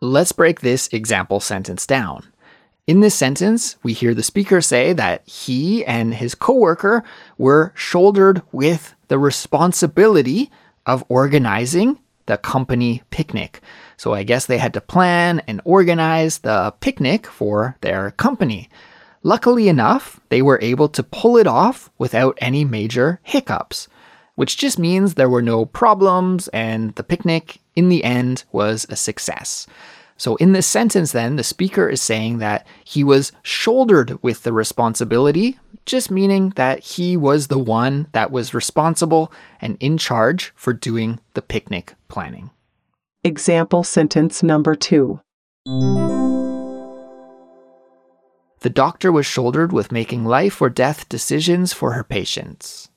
Let's 0.02 0.34
break 0.34 0.60
this 0.60 0.88
example 0.90 1.40
sentence 1.40 1.88
down. 1.88 2.28
In 2.88 3.00
this 3.00 3.16
sentence, 3.16 3.78
we 3.84 3.94
hear 3.94 4.14
the 4.14 4.24
speaker 4.24 4.60
say 4.60 4.92
that 4.94 5.28
he 5.28 5.86
and 5.86 6.14
his 6.14 6.36
coworker 6.36 7.04
were 7.38 7.74
shouldered 7.76 8.42
with 8.52 8.96
the 9.08 9.18
responsibility 9.18 10.52
of 10.86 11.06
organizing 11.08 12.00
the 12.28 12.38
company 12.38 13.02
picnic. 13.10 13.62
So 13.98 14.14
I 14.14 14.24
guess 14.24 14.46
they 14.46 14.60
had 14.60 14.74
to 14.76 14.82
plan 14.82 15.42
and 15.48 15.60
organize 15.66 16.40
the 16.40 16.74
picnic 16.80 17.26
for 17.26 17.76
their 17.82 18.12
company. 18.12 18.70
Luckily 19.24 19.68
enough, 19.68 20.20
they 20.30 20.42
were 20.42 20.60
able 20.62 20.88
to 20.90 21.04
pull 21.04 21.38
it 21.38 21.48
off 21.48 21.90
without 21.98 22.38
any 22.40 22.64
major 22.64 23.20
hiccups, 23.24 23.88
which 24.36 24.58
just 24.58 24.78
means 24.78 25.16
there 25.16 25.30
were 25.30 25.42
no 25.42 25.66
problems 25.66 26.48
and 26.50 26.94
the 26.96 27.04
picnic 27.04 27.60
in 27.76 27.90
the 27.90 28.04
end 28.04 28.44
was 28.52 28.86
a 28.90 28.96
success. 28.96 29.68
So, 30.20 30.36
in 30.38 30.54
this 30.54 30.66
sentence, 30.66 31.12
then, 31.12 31.36
the 31.36 31.44
speaker 31.44 31.88
is 31.88 32.02
saying 32.02 32.40
that 32.40 32.66
he 32.84 33.04
was 33.04 33.32
shouldered 33.44 34.18
with 34.24 34.42
the 34.42 34.52
responsibility, 34.52 35.60
just 35.88 36.12
meaning 36.12 36.52
that 36.56 36.84
he 36.84 37.18
was 37.18 37.48
the 37.48 37.58
one 37.58 38.08
that 38.12 38.30
was 38.30 38.54
responsible 38.54 39.32
and 39.60 39.78
in 39.80 39.98
charge 39.98 40.54
for 40.56 40.74
doing 40.74 41.20
the 41.34 41.42
picnic 41.42 41.96
planning. 42.08 42.52
Example 43.24 43.84
sentence 43.84 44.44
number 44.44 44.76
two. 44.76 45.20
The 48.60 48.70
doctor 48.72 49.12
was 49.12 49.26
shouldered 49.26 49.72
with 49.72 49.92
making 49.92 50.26
life 50.26 50.62
or 50.62 50.70
death 50.70 51.10
decisions 51.10 51.74
for 51.74 51.94
her 51.94 52.04
patients. 52.04 52.90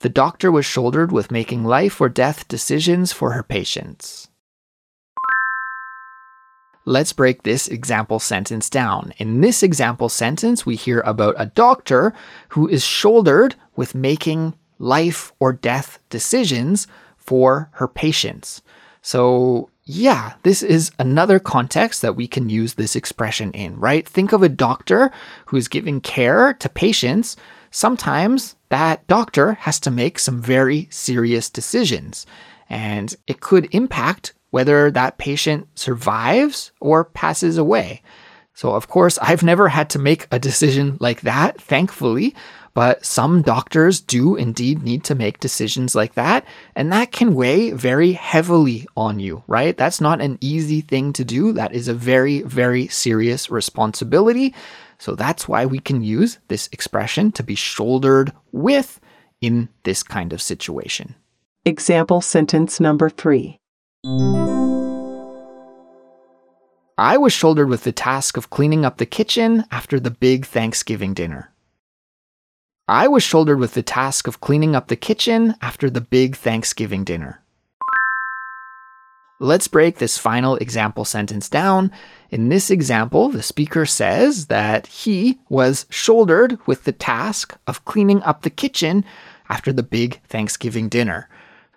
The 0.00 0.08
doctor 0.08 0.50
was 0.50 0.66
shouldered 0.66 1.12
with 1.12 1.30
making 1.30 1.64
life 1.64 2.00
or 2.00 2.08
death 2.08 2.48
decisions 2.48 3.12
for 3.12 3.32
her 3.32 3.42
patients. 3.42 4.28
Let's 6.84 7.12
break 7.12 7.42
this 7.42 7.68
example 7.68 8.18
sentence 8.18 8.68
down. 8.68 9.12
In 9.18 9.40
this 9.40 9.62
example 9.62 10.08
sentence, 10.08 10.66
we 10.66 10.74
hear 10.74 11.00
about 11.00 11.36
a 11.38 11.46
doctor 11.46 12.12
who 12.48 12.68
is 12.68 12.84
shouldered 12.84 13.54
with 13.76 13.94
making 13.94 14.54
life 14.78 15.32
or 15.38 15.52
death 15.52 16.00
decisions 16.10 16.88
for 17.16 17.70
her 17.74 17.86
patients. 17.86 18.62
So, 19.00 19.70
yeah, 19.84 20.34
this 20.42 20.62
is 20.62 20.90
another 20.98 21.38
context 21.38 22.02
that 22.02 22.16
we 22.16 22.26
can 22.26 22.48
use 22.48 22.74
this 22.74 22.96
expression 22.96 23.52
in, 23.52 23.78
right? 23.78 24.08
Think 24.08 24.32
of 24.32 24.42
a 24.42 24.48
doctor 24.48 25.12
who 25.46 25.56
is 25.56 25.68
giving 25.68 26.00
care 26.00 26.54
to 26.54 26.68
patients. 26.68 27.36
Sometimes 27.70 28.56
that 28.70 29.06
doctor 29.06 29.54
has 29.54 29.78
to 29.80 29.90
make 29.90 30.18
some 30.18 30.40
very 30.40 30.88
serious 30.90 31.48
decisions, 31.48 32.26
and 32.68 33.14
it 33.26 33.40
could 33.40 33.68
impact 33.72 34.34
whether 34.52 34.90
that 34.90 35.18
patient 35.18 35.66
survives 35.74 36.72
or 36.78 37.04
passes 37.06 37.56
away. 37.58 38.02
So, 38.54 38.74
of 38.74 38.86
course, 38.86 39.18
I've 39.22 39.42
never 39.42 39.68
had 39.68 39.90
to 39.90 39.98
make 39.98 40.28
a 40.30 40.38
decision 40.38 40.98
like 41.00 41.22
that, 41.22 41.60
thankfully, 41.60 42.36
but 42.74 43.04
some 43.04 43.42
doctors 43.42 44.00
do 44.00 44.36
indeed 44.36 44.82
need 44.82 45.04
to 45.04 45.14
make 45.14 45.40
decisions 45.40 45.94
like 45.94 46.14
that, 46.14 46.44
and 46.76 46.92
that 46.92 47.12
can 47.12 47.34
weigh 47.34 47.70
very 47.72 48.12
heavily 48.12 48.86
on 48.94 49.18
you, 49.18 49.42
right? 49.46 49.76
That's 49.76 50.00
not 50.00 50.20
an 50.20 50.38
easy 50.40 50.82
thing 50.82 51.12
to 51.14 51.24
do. 51.24 51.52
That 51.52 51.74
is 51.74 51.88
a 51.88 51.94
very, 51.94 52.42
very 52.42 52.88
serious 52.88 53.50
responsibility. 53.50 54.54
So, 54.98 55.14
that's 55.14 55.48
why 55.48 55.64
we 55.64 55.78
can 55.78 56.02
use 56.02 56.38
this 56.48 56.68
expression 56.72 57.32
to 57.32 57.42
be 57.42 57.54
shouldered 57.54 58.32
with 58.52 59.00
in 59.40 59.70
this 59.82 60.02
kind 60.02 60.32
of 60.34 60.42
situation. 60.42 61.14
Example 61.64 62.20
sentence 62.20 62.80
number 62.80 63.08
three. 63.08 63.58
I 66.98 67.16
was 67.20 67.32
shouldered 67.32 67.68
with 67.68 67.84
the 67.84 67.92
task 67.92 68.36
of 68.36 68.50
cleaning 68.50 68.84
up 68.84 68.98
the 68.98 69.06
kitchen 69.06 69.64
after 69.70 70.00
the 70.00 70.10
big 70.10 70.44
Thanksgiving 70.44 71.14
dinner. 71.14 71.52
I 72.88 73.06
was 73.06 73.22
shouldered 73.22 73.60
with 73.60 73.74
the 73.74 73.82
task 73.84 74.26
of 74.26 74.40
cleaning 74.40 74.74
up 74.74 74.88
the 74.88 74.96
kitchen 74.96 75.54
after 75.62 75.88
the 75.88 76.00
big 76.00 76.34
Thanksgiving 76.34 77.04
dinner. 77.04 77.42
Let's 79.38 79.68
break 79.68 79.98
this 79.98 80.18
final 80.18 80.56
example 80.56 81.04
sentence 81.04 81.48
down. 81.48 81.92
In 82.28 82.48
this 82.48 82.72
example, 82.72 83.28
the 83.28 83.40
speaker 83.40 83.86
says 83.86 84.46
that 84.46 84.88
he 84.88 85.38
was 85.48 85.86
shouldered 85.90 86.58
with 86.66 86.82
the 86.82 86.92
task 86.92 87.56
of 87.68 87.84
cleaning 87.84 88.20
up 88.24 88.42
the 88.42 88.50
kitchen 88.50 89.04
after 89.48 89.72
the 89.72 89.84
big 89.84 90.20
Thanksgiving 90.24 90.88
dinner. 90.88 91.28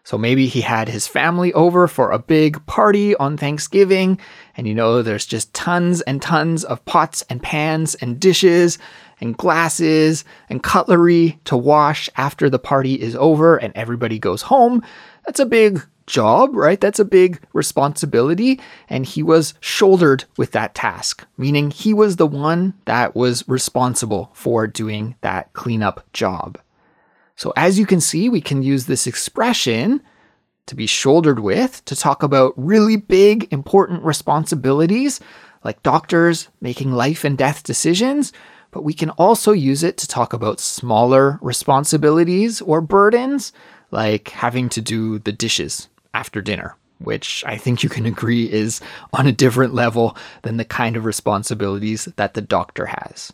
So 0.05 0.19
maybe 0.19 0.45
he 0.45 0.61
had 0.61 0.87
his 0.87 1.07
family 1.07 1.51
over 1.53 1.87
for 1.87 2.11
a 2.11 2.19
big 2.19 2.63
party 2.67 3.15
on 3.15 3.37
Thanksgiving, 3.37 4.19
and 4.55 4.67
you 4.67 4.75
know, 4.75 5.01
there's 5.01 5.25
just 5.25 5.51
tons 5.55 6.01
and 6.01 6.21
tons 6.21 6.63
of 6.63 6.85
pots 6.85 7.23
and 7.27 7.41
pans 7.41 7.95
and 7.95 8.19
dishes 8.19 8.77
and 9.19 9.35
glasses 9.35 10.23
and 10.47 10.61
cutlery 10.61 11.39
to 11.45 11.57
wash 11.57 12.07
after 12.17 12.51
the 12.51 12.59
party 12.59 13.01
is 13.01 13.15
over 13.15 13.57
and 13.57 13.73
everybody 13.75 14.19
goes 14.19 14.43
home. 14.43 14.83
That's 15.25 15.39
a 15.39 15.45
big 15.45 15.83
job, 16.05 16.55
right? 16.55 16.79
That's 16.79 16.99
a 16.99 17.05
big 17.05 17.41
responsibility. 17.53 18.59
And 18.89 19.07
he 19.07 19.23
was 19.23 19.55
shouldered 19.59 20.25
with 20.37 20.51
that 20.51 20.75
task, 20.75 21.25
meaning 21.37 21.71
he 21.71 21.95
was 21.95 22.17
the 22.17 22.27
one 22.27 22.75
that 22.85 23.15
was 23.15 23.47
responsible 23.47 24.29
for 24.33 24.67
doing 24.67 25.15
that 25.21 25.51
cleanup 25.53 26.05
job. 26.13 26.59
So, 27.35 27.53
as 27.55 27.77
you 27.77 27.85
can 27.85 28.01
see, 28.01 28.29
we 28.29 28.41
can 28.41 28.63
use 28.63 28.85
this 28.85 29.07
expression 29.07 30.01
to 30.67 30.75
be 30.75 30.87
shouldered 30.87 31.39
with 31.39 31.83
to 31.85 31.95
talk 31.95 32.23
about 32.23 32.53
really 32.55 32.97
big, 32.97 33.51
important 33.51 34.03
responsibilities 34.03 35.19
like 35.63 35.83
doctors 35.83 36.47
making 36.61 36.91
life 36.91 37.23
and 37.23 37.37
death 37.37 37.63
decisions, 37.63 38.31
but 38.71 38.83
we 38.83 38.93
can 38.93 39.09
also 39.11 39.51
use 39.51 39.83
it 39.83 39.97
to 39.97 40.07
talk 40.07 40.31
about 40.31 40.59
smaller 40.59 41.39
responsibilities 41.41 42.61
or 42.61 42.81
burdens 42.81 43.51
like 43.91 44.29
having 44.29 44.69
to 44.69 44.81
do 44.81 45.19
the 45.19 45.31
dishes 45.31 45.89
after 46.13 46.41
dinner, 46.41 46.75
which 46.99 47.43
I 47.47 47.57
think 47.57 47.83
you 47.83 47.89
can 47.89 48.05
agree 48.05 48.51
is 48.51 48.79
on 49.13 49.27
a 49.27 49.31
different 49.31 49.73
level 49.73 50.15
than 50.43 50.57
the 50.57 50.65
kind 50.65 50.95
of 50.95 51.05
responsibilities 51.05 52.05
that 52.15 52.35
the 52.35 52.41
doctor 52.41 52.85
has. 52.85 53.33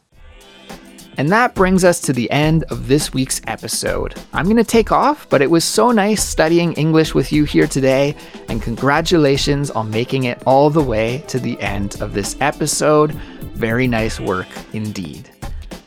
And 1.17 1.29
that 1.29 1.55
brings 1.55 1.83
us 1.83 1.99
to 2.01 2.13
the 2.13 2.29
end 2.31 2.63
of 2.71 2.87
this 2.87 3.13
week's 3.13 3.41
episode. 3.47 4.15
I'm 4.33 4.45
going 4.45 4.57
to 4.57 4.63
take 4.63 4.91
off, 4.91 5.29
but 5.29 5.41
it 5.41 5.49
was 5.49 5.63
so 5.63 5.91
nice 5.91 6.23
studying 6.23 6.73
English 6.73 7.13
with 7.13 7.31
you 7.31 7.43
here 7.43 7.67
today, 7.67 8.15
and 8.49 8.61
congratulations 8.61 9.69
on 9.71 9.91
making 9.91 10.23
it 10.23 10.41
all 10.45 10.69
the 10.69 10.81
way 10.81 11.23
to 11.27 11.39
the 11.39 11.59
end 11.61 12.01
of 12.01 12.13
this 12.13 12.37
episode. 12.39 13.11
Very 13.53 13.87
nice 13.87 14.19
work 14.19 14.47
indeed. 14.73 15.29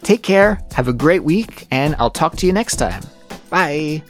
Take 0.03 0.23
care, 0.23 0.61
have 0.75 0.89
a 0.89 0.93
great 0.93 1.25
week, 1.25 1.67
and 1.71 1.97
I'll 1.99 2.11
talk 2.11 2.37
to 2.37 2.47
you 2.47 2.53
next 2.53 2.77
time. 2.77 3.03
Bye. 3.51 4.03